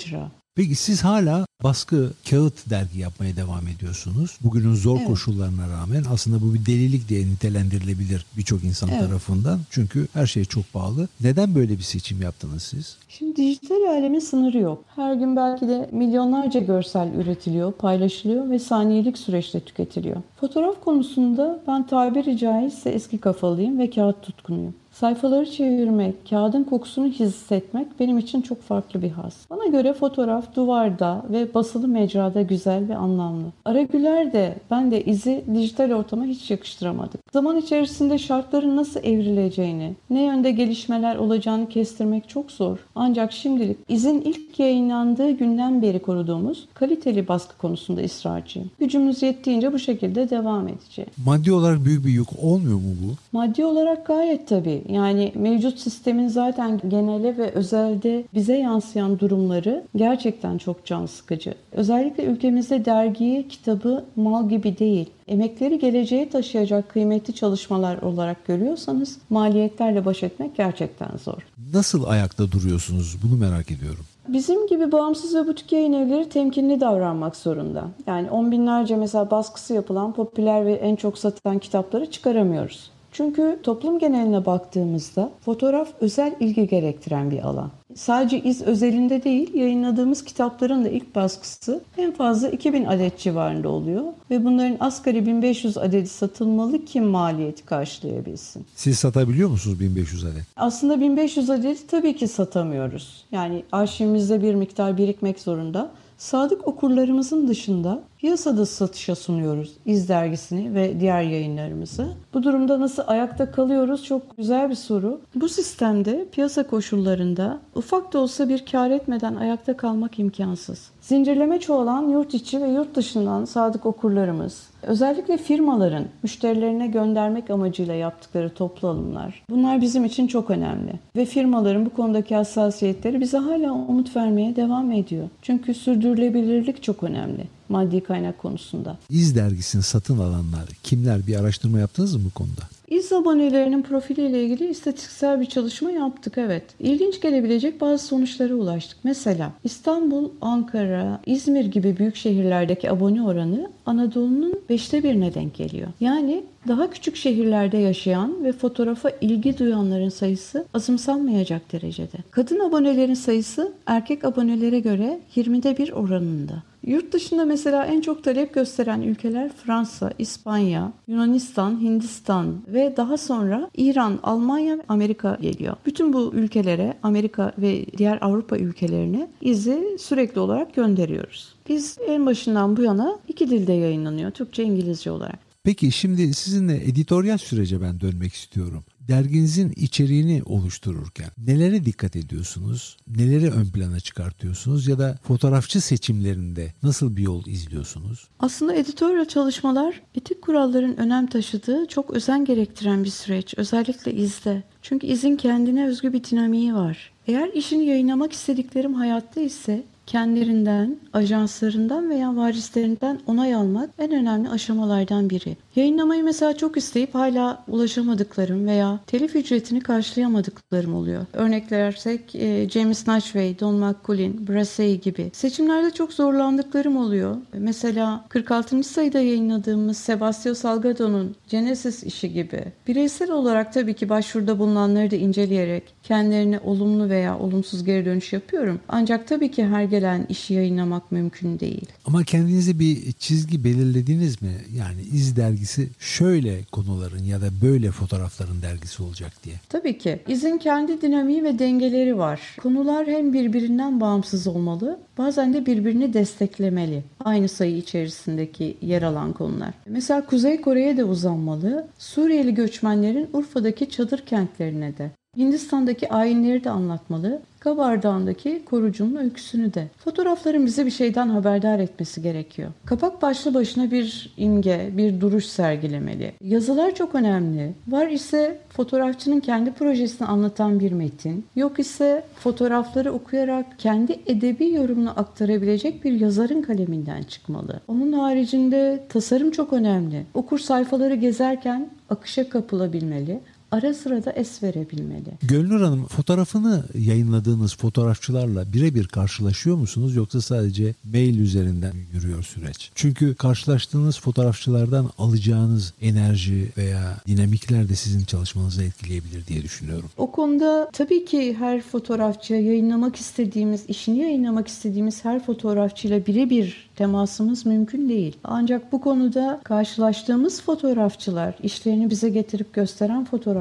Peki 0.55 0.75
siz 0.75 1.05
hala 1.05 1.47
baskı 1.65 2.11
kağıt 2.31 2.71
dergi 2.71 2.99
yapmaya 2.99 3.37
devam 3.37 3.69
ediyorsunuz. 3.69 4.39
Bugünün 4.45 4.75
zor 4.75 4.97
Evet. 4.97 5.07
koşullarına 5.07 5.69
rağmen 5.69 6.05
aslında 6.13 6.43
bu 6.43 6.55
bir 6.55 6.67
delilik 6.67 7.09
diye 7.09 7.27
nitelendirilebilir 7.27 8.27
birçok 8.37 8.65
insan 8.65 8.89
Evet. 8.89 9.01
tarafından. 9.01 9.61
Çünkü 9.71 10.09
her 10.13 10.27
şey 10.27 10.45
çok 10.45 10.73
pahalı. 10.73 11.09
Neden 11.21 11.55
böyle 11.55 11.73
bir 11.79 11.83
seçim 11.83 12.23
yaptınız 12.23 12.63
siz? 12.63 12.97
Şimdi 13.09 13.37
dijital 13.37 13.89
alemin 13.91 14.19
sınırı 14.19 14.59
yok. 14.59 14.85
Her 14.97 15.15
gün 15.15 15.37
belki 15.37 15.69
de 15.69 15.89
milyonlarca 15.93 16.61
görsel 16.61 17.15
üretiliyor, 17.15 17.73
paylaşılıyor 17.73 18.51
ve 18.51 18.59
saniyelik 18.59 19.19
süreçte 19.19 19.61
tüketiliyor. 19.61 20.17
Fotoğraf 20.41 20.81
konusunda 20.85 21.61
ben 21.67 21.87
tabiri 21.87 22.39
caizse 22.39 22.91
eski 22.91 23.19
kafalıyım 23.19 23.79
ve 23.79 23.91
kağıt 23.91 24.23
tutkunuyum. 24.23 24.75
Sayfaları 24.93 25.51
çevirmek, 25.51 26.31
kağıdın 26.31 26.65
kokusunu 26.65 27.07
hissetmek 27.07 28.01
benim 28.01 28.19
için 28.19 28.43
çok 28.43 28.63
farklı 28.63 29.03
bir 29.03 29.11
haz. 29.11 29.33
Bana 29.51 29.67
göre 29.67 29.93
fotoğraf 29.95 30.55
duvarda 30.57 31.25
ve 31.31 31.46
basılı 31.55 31.89
mecrada 31.89 32.43
güzel 32.43 32.89
ve 32.89 32.97
anlamlı. 32.97 33.47
Aragüler 33.65 34.33
de 34.33 34.55
ben 34.71 34.91
de 34.91 35.05
izi 35.05 35.45
dijital 35.55 35.93
ortama 35.93 36.25
hiç 36.25 36.51
yakıştıramadık. 36.51 37.21
Zaman 37.33 37.57
içerisinde 37.57 38.19
şartların 38.19 38.77
nasıl 38.77 39.01
evrileceğini, 39.01 39.95
ne 40.11 40.23
yönde 40.23 40.51
gelişmeler 40.51 41.17
olacağını 41.17 41.69
kestirmek 41.69 42.29
çok 42.29 42.51
zor. 42.51 42.79
Ancak 42.95 43.33
şimdilik 43.33 43.79
izin 43.89 44.21
ilk 44.21 44.59
yayınlandığı 44.59 45.31
günden 45.31 45.83
beri 45.83 45.99
koruduğumuz 45.99 46.69
kaliteli 46.75 47.29
baskı 47.29 47.59
konusunda 47.59 48.01
ısrarcıyım. 48.01 48.71
Gücümüz 48.79 49.23
yettiğince 49.23 49.73
bu 49.73 49.79
şekilde 49.79 50.31
devam 50.31 50.69
edeceğim. 50.69 51.11
Maddi 51.27 51.53
olarak 51.53 51.85
büyük 51.85 52.05
bir 52.07 52.11
yük 52.11 52.29
olmuyor 52.43 52.77
mu 52.77 52.95
bu? 53.03 53.37
Maddi 53.39 53.65
olarak 53.65 54.07
gayet 54.07 54.49
tabii. 54.49 54.83
Yani 54.89 55.33
mevcut 55.35 55.79
sistemin 55.79 56.29
zaten 56.29 56.81
genele 56.89 57.37
ve 57.39 57.51
özelde 57.51 58.25
bize 58.35 58.57
yansıyan 58.59 59.19
durumları 59.19 59.85
gerçekten 59.97 60.59
çok 60.59 60.85
can 60.85 61.07
sıkıcı. 61.07 61.36
Özellikle 61.73 62.25
ülkemizde 62.25 62.85
dergiyi, 62.85 63.49
kitabı 63.49 64.05
mal 64.17 64.49
gibi 64.49 64.79
değil, 64.79 65.11
emekleri 65.29 65.79
geleceğe 65.79 66.29
taşıyacak 66.29 66.89
kıymetli 66.89 67.35
çalışmalar 67.35 68.03
olarak 68.03 68.47
görüyorsanız 68.47 69.19
maliyetlerle 69.31 70.05
baş 70.05 70.23
etmek 70.23 70.57
gerçekten 70.57 71.11
zor. 71.25 71.47
Nasıl 71.75 72.05
ayakta 72.05 72.53
duruyorsunuz? 72.53 73.17
Bunu 73.23 73.37
merak 73.37 73.71
ediyorum. 73.71 74.05
Bizim 74.29 74.67
gibi 74.67 74.93
bağımsız 74.93 75.35
ve 75.35 75.47
butik 75.47 75.73
yayın 75.73 75.93
evleri 75.93 76.29
temkinli 76.29 76.81
davranmak 76.81 77.37
zorunda. 77.37 77.85
Yani 78.07 78.31
on 78.31 78.53
binlerce 78.53 78.97
mesela 78.97 79.31
baskısı 79.31 79.75
yapılan 79.75 80.13
popüler 80.13 80.67
ve 80.67 80.73
en 80.73 80.97
çok 80.97 81.19
satılan 81.19 81.59
kitapları 81.59 82.11
çıkaramıyoruz. 82.11 82.91
Çünkü 83.13 83.59
toplum 83.63 83.99
geneline 83.99 84.47
baktığımızda 84.47 85.31
fotoğraf 85.41 85.89
özel 86.01 86.35
ilgi 86.41 86.69
gerektiren 86.69 87.31
bir 87.31 87.39
alan. 87.39 87.71
Sadece 87.97 88.41
iz 88.43 88.63
özelinde 88.63 89.25
değil, 89.25 89.55
yayınladığımız 89.55 90.25
kitapların 90.25 90.85
da 90.85 90.89
ilk 90.89 91.15
baskısı 91.15 91.81
en 91.99 92.13
fazla 92.13 92.49
2000 92.49 92.85
adet 92.85 93.19
civarında 93.19 93.69
oluyor. 93.69 94.05
Ve 94.31 94.45
bunların 94.45 94.77
asgari 94.81 95.27
1500 95.27 95.79
adedi 95.79 96.09
satılmalı 96.09 96.85
ki 96.85 97.01
maliyeti 97.01 97.65
karşılayabilsin. 97.65 98.67
Siz 98.75 98.99
satabiliyor 98.99 99.49
musunuz 99.51 99.81
1500 99.81 100.25
adet? 100.25 100.43
Aslında 100.57 101.01
1500 101.01 101.51
adeti 101.51 101.87
tabii 101.87 102.17
ki 102.17 102.29
satamıyoruz. 102.29 103.25
Yani 103.33 103.65
arşivimizde 103.73 104.43
bir 104.43 104.55
miktar 104.55 104.99
birikmek 104.99 105.41
zorunda. 105.41 105.91
Sadık 106.19 106.69
okurlarımızın 106.69 107.49
dışında 107.49 108.03
piyasada 108.27 108.67
satışa 108.67 109.15
sunuyoruz 109.15 109.73
İz 109.87 110.09
dergisini 110.09 110.75
ve 110.75 111.01
diğer 111.01 111.23
yayınlarımızı. 111.23 112.09
Bu 112.35 112.43
durumda 112.43 112.81
nasıl 112.81 113.03
ayakta 113.07 113.51
kalıyoruz 113.51 114.05
çok 114.05 114.37
güzel 114.37 114.71
bir 114.71 114.75
soru. 114.75 115.21
Bu 115.35 115.49
sistemde 115.49 116.27
piyasa 116.33 116.67
koşullarında 116.67 117.61
ufak 117.75 118.13
da 118.13 118.19
olsa 118.19 118.49
bir 118.49 118.67
kar 118.67 118.91
etmeden 118.91 119.35
ayakta 119.35 119.77
kalmak 119.77 120.19
imkansız. 120.19 120.91
Zincirleme 121.01 121.61
çoğalan 121.61 122.09
yurt 122.09 122.35
içi 122.35 122.63
ve 122.63 122.69
yurt 122.69 122.95
dışından 122.95 123.45
sadık 123.45 123.87
okurlarımız, 123.87 124.69
özellikle 124.83 125.37
firmaların 125.37 126.05
müşterilerine 126.23 126.87
göndermek 126.87 127.51
amacıyla 127.51 127.95
yaptıkları 127.95 128.55
toplu 128.55 128.89
alımlar. 128.89 129.43
Bunlar 129.51 129.81
bizim 129.81 130.05
için 130.05 130.27
çok 130.27 130.51
önemli. 130.51 130.93
Ve 131.17 131.25
firmaların 131.25 131.87
bu 131.87 131.91
konudaki 131.91 132.37
hassasiyetleri 132.37 133.21
bize 133.21 133.39
hala 133.39 133.73
umut 133.73 134.17
vermeye 134.17 134.57
devam 134.57 134.93
ediyor. 134.93 135.29
Çünkü 135.43 135.75
sürdürülebilirlik 135.75 136.83
çok 136.83 137.03
önemli 137.03 137.56
maddi 137.69 138.01
kaynak 138.01 138.39
konusunda. 138.39 138.99
İz 139.11 139.37
dergisini 139.37 139.83
satın 139.83 140.19
alanlar 140.19 140.69
kimler? 140.83 141.27
Bir 141.27 141.37
araştırma 141.37 141.79
yaptınız 141.79 142.17
mı 142.17 142.23
bu 142.25 142.31
konuda? 142.31 142.63
İz 142.89 143.13
abonelerinin 143.13 143.83
profiliyle 143.83 144.45
ilgili 144.45 144.71
istatistiksel 144.71 145.41
bir 145.41 145.47
çalışma 145.47 145.91
yaptık 145.91 146.39
evet. 146.39 146.63
İlginç 146.81 147.21
gelebilecek 147.21 147.81
bazı 147.81 148.07
sonuçlara 148.07 148.55
ulaştık. 148.55 148.99
Mesela 149.05 149.53
İstanbul, 149.65 150.31
Ankara, 150.41 151.21
İzmir 151.27 151.65
gibi 151.65 151.97
büyük 151.99 152.17
şehirlerdeki 152.17 152.91
abone 152.91 153.23
oranı 153.23 153.71
Anadolu'nun 153.87 154.61
beşte 154.69 155.03
birine 155.03 155.35
denk 155.35 155.55
geliyor. 155.55 155.89
Yani 156.01 156.45
daha 156.69 156.91
küçük 156.91 157.17
şehirlerde 157.17 157.77
yaşayan 157.79 158.45
ve 158.45 158.53
fotoğrafa 158.53 159.11
ilgi 159.21 159.59
duyanların 159.59 160.09
sayısı 160.09 160.67
azımsanmayacak 160.75 161.73
derecede. 161.73 162.17
Kadın 162.31 162.61
abonelerin 162.61 163.15
sayısı 163.15 163.73
erkek 163.87 164.25
abonelere 164.25 164.81
göre 164.81 165.21
20'de 165.37 165.79
bir 165.79 165.93
oranında. 165.93 166.63
Yurt 166.87 167.13
dışında 167.13 167.45
mesela 167.45 167.87
en 167.87 168.01
çok 168.01 168.25
talep 168.25 168.55
gösteren 168.55 169.03
ülkeler 169.03 169.53
Fransa, 169.53 170.13
İspanya, 170.19 170.93
Yunanistan, 171.07 171.81
Hindistan 171.81 172.63
ve 172.69 172.95
daha 172.97 173.17
sonra 173.17 173.71
İran, 173.77 174.19
Almanya 174.23 174.79
ve 174.79 174.83
Amerika 174.89 175.39
geliyor. 175.41 175.77
Bütün 175.87 176.13
bu 176.13 176.35
ülkelere, 176.35 176.99
Amerika 177.03 177.53
ve 177.59 177.87
diğer 177.99 178.19
Avrupa 178.21 178.59
ülkelerine 178.59 179.29
izi 179.41 179.97
sürekli 180.01 180.41
olarak 180.41 180.75
gönderiyoruz. 180.75 181.55
Biz 181.69 181.99
en 182.09 182.27
başından 182.27 182.77
bu 182.77 182.83
yana 182.83 183.19
iki 183.29 183.51
dilde 183.51 183.73
yayınlanıyor. 183.73 184.31
Türkçe, 184.31 184.63
İngilizce 184.63 185.11
olarak. 185.11 185.39
Peki 185.65 185.93
şimdi 185.93 186.35
sizinle 186.35 186.75
editoryal 186.75 187.39
sürece 187.39 187.81
ben 187.81 188.01
dönmek 188.01 188.33
istiyorum. 188.33 188.85
Derginizin 189.09 189.73
içeriğini 189.77 190.43
oluştururken 190.47 191.31
nelere 191.39 191.85
dikkat 191.85 192.17
ediyorsunuz? 192.17 192.97
Neleri 193.17 193.51
ön 193.51 193.67
plana 193.67 194.01
çıkartıyorsunuz 194.01 194.87
ya 194.89 194.99
da 194.99 195.19
fotoğrafçı 195.23 195.81
seçimlerinde 195.81 196.75
nasıl 196.83 197.17
bir 197.17 197.23
yol 197.23 197.47
izliyorsunuz? 197.47 198.29
Aslında 198.41 198.75
editörle 198.75 199.29
çalışmalar 199.29 200.03
etik 200.15 200.43
kuralların 200.43 200.97
önem 200.97 201.27
taşıdığı 201.27 201.87
çok 201.87 202.11
özen 202.11 202.45
gerektiren 202.45 203.05
bir 203.05 203.11
süreç. 203.11 203.55
Özellikle 203.57 204.13
izde. 204.13 204.63
Çünkü 204.83 205.07
izin 205.07 205.37
kendine 205.37 205.87
özgü 205.87 206.13
bir 206.13 206.25
dinamiği 206.25 206.75
var. 206.75 207.13
Eğer 207.27 207.49
işini 207.49 207.85
yayınlamak 207.87 208.33
istediklerim 208.33 208.95
hayatta 208.95 209.41
ise 209.41 209.85
kendilerinden, 210.07 210.97
ajanslarından 211.13 212.11
veya 212.11 212.37
varislerinden 212.37 213.21
onay 213.27 213.55
almak 213.55 213.91
en 213.99 214.13
önemli 214.13 214.49
aşamalardan 214.49 215.31
biri. 215.31 215.57
Yayınlamayı 215.77 216.25
mesela 216.25 216.57
çok 216.57 216.77
isteyip 216.77 217.15
hala 217.15 217.65
ulaşamadıklarım 217.69 218.67
veya 218.67 219.01
telif 219.07 219.37
ücretini 219.37 219.81
karşılayamadıklarım 219.81 220.95
oluyor. 220.95 221.27
Örneklersek 221.33 222.35
e, 222.35 222.69
James 222.71 223.07
Nashway, 223.07 223.61
Don 223.61 223.75
McCullin, 223.75 224.49
Brassey 224.49 225.01
gibi. 225.01 225.31
Seçimlerde 225.33 225.91
çok 225.91 226.13
zorlandıklarım 226.13 226.97
oluyor. 226.97 227.37
Mesela 227.53 228.25
46. 228.29 228.83
sayıda 228.83 229.21
yayınladığımız 229.21 229.97
Sebastio 229.97 230.55
Salgado'nun 230.55 231.37
Genesis 231.49 232.05
işi 232.05 232.33
gibi. 232.33 232.65
Bireysel 232.87 233.31
olarak 233.31 233.73
tabii 233.73 233.95
ki 233.95 234.09
başvuruda 234.09 234.59
bulunanları 234.59 235.11
da 235.11 235.17
inceleyerek 235.17 235.95
kendilerine 236.03 236.61
olumlu 236.65 237.09
veya 237.09 237.39
olumsuz 237.39 237.85
geri 237.85 238.05
dönüş 238.05 238.33
yapıyorum. 238.33 238.81
Ancak 238.89 239.29
tabii 239.29 239.51
ki 239.51 239.67
her 239.67 239.85
gelen 239.97 240.27
işi 240.29 240.55
yayınlamak 240.55 241.13
mümkün 241.13 241.61
değil. 241.61 241.87
Ama 242.07 242.25
kendinize 242.25 242.79
bir 242.79 243.13
çizgi 243.13 243.65
belirlediniz 243.65 244.43
mi? 244.43 244.55
Yani 244.77 245.03
iz 245.03 245.37
dergisi 245.37 245.89
şöyle 245.99 246.65
konuların 246.73 247.25
ya 247.25 247.41
da 247.41 247.47
böyle 247.63 247.91
fotoğrafların 247.91 248.63
dergisi 248.63 249.03
olacak 249.03 249.33
diye. 249.45 249.57
Tabii 249.69 249.99
ki. 249.99 250.19
İzin 250.29 250.59
kendi 250.59 251.03
dinamiği 251.03 251.45
ve 251.45 251.59
dengeleri 251.59 252.19
var. 252.19 252.41
Konular 252.63 253.07
hem 253.07 253.33
birbirinden 253.33 254.01
bağımsız 254.01 254.47
olmalı, 254.47 254.99
bazen 255.19 255.55
de 255.55 255.67
birbirini 255.67 256.13
desteklemeli. 256.13 257.05
Aynı 257.25 257.49
sayı 257.49 257.77
içerisindeki 257.77 258.77
yer 258.83 259.03
alan 259.03 259.33
konular. 259.33 259.75
Mesela 259.87 260.27
Kuzey 260.27 260.61
Kore'ye 260.61 260.97
de 260.97 261.05
uzanmalı, 261.05 261.89
Suriyeli 261.99 262.55
göçmenlerin 262.55 263.29
Urfa'daki 263.33 263.91
çadır 263.91 264.19
kentlerine 264.19 264.99
de. 264.99 265.11
Hindistan'daki 265.37 266.13
ayinleri 266.13 266.65
de 266.65 266.71
anlatmalı, 266.71 267.41
Kabardağ'ındaki 267.67 268.63
korucunun 268.65 269.17
öyküsünü 269.17 269.75
de. 269.75 269.89
Fotoğrafların 269.99 270.67
bize 270.67 270.87
bir 270.87 270.91
şeyden 270.91 271.29
haberdar 271.29 271.79
etmesi 271.79 272.23
gerekiyor. 272.23 272.71
Kapak 272.85 273.23
başlı 273.23 273.55
başına 273.55 273.91
bir 273.91 274.35
imge, 274.37 274.91
bir 274.93 275.21
duruş 275.21 275.47
sergilemeli. 275.47 276.33
Yazılar 276.41 276.95
çok 276.95 277.15
önemli. 277.15 277.73
Var 277.89 278.09
ise 278.09 278.59
fotoğrafçının 278.69 279.41
kendi 279.41 279.73
projesini 279.73 280.29
anlatan 280.29 280.81
bir 280.81 280.93
metin, 280.93 281.45
yok 281.57 281.79
ise 281.79 282.25
fotoğrafları 282.35 283.13
okuyarak 283.13 283.79
kendi 283.79 284.21
edebi 284.27 284.71
yorumunu 284.71 285.11
aktarabilecek 285.11 286.05
bir 286.05 286.13
yazarın 286.21 286.63
kaleminden 286.63 287.23
çıkmalı. 287.23 287.81
Onun 287.89 288.13
haricinde 288.13 289.03
tasarım 289.09 289.51
çok 289.51 289.73
önemli. 289.73 290.27
Okur 290.35 290.59
sayfaları 290.59 291.15
gezerken 291.15 291.91
akışa 292.11 292.49
kapılabilmeli. 292.49 293.41
Ara 293.71 293.95
sıra 293.95 294.25
da 294.25 294.31
es 294.33 294.63
verebilmeli. 294.63 295.31
Gönül 295.43 295.83
Hanım 295.83 296.07
fotoğrafını 296.07 296.85
yayınladığınız 296.99 297.77
fotoğrafçılarla 297.77 298.73
birebir 298.73 299.07
karşılaşıyor 299.07 299.77
musunuz 299.77 300.17
yoksa 300.17 300.41
sadece 300.41 300.95
mail 301.13 301.39
üzerinden 301.39 301.93
yürüyor 302.13 302.43
süreç? 302.43 302.91
Çünkü 302.95 303.35
karşılaştığınız 303.35 304.21
fotoğrafçılardan 304.21 305.11
alacağınız 305.19 305.95
enerji 306.01 306.73
veya 306.77 307.17
dinamikler 307.27 307.89
de 307.89 307.95
sizin 307.95 308.25
çalışmanızı 308.25 308.83
etkileyebilir 308.83 309.47
diye 309.47 309.63
düşünüyorum. 309.63 310.11
O 310.17 310.33
konuda 310.33 310.91
tabii 310.93 311.25
ki 311.25 311.55
her 311.59 311.83
fotoğrafçıya 311.83 312.61
yayınlamak 312.61 313.17
istediğimiz, 313.17 313.85
işini 313.89 314.19
yayınlamak 314.19 314.69
istediğimiz 314.69 315.25
her 315.25 315.45
fotoğrafçıyla 315.45 316.27
birebir 316.27 316.91
temasımız 316.97 317.67
mümkün 317.67 318.09
değil. 318.09 318.37
Ancak 318.45 318.93
bu 318.93 319.01
konuda 319.01 319.61
karşılaştığımız 319.65 320.63
fotoğrafçılar, 320.63 321.55
işlerini 321.63 322.11
bize 322.11 322.29
getirip 322.29 322.73
gösteren 322.73 323.25
fotoğrafçılar 323.25 323.56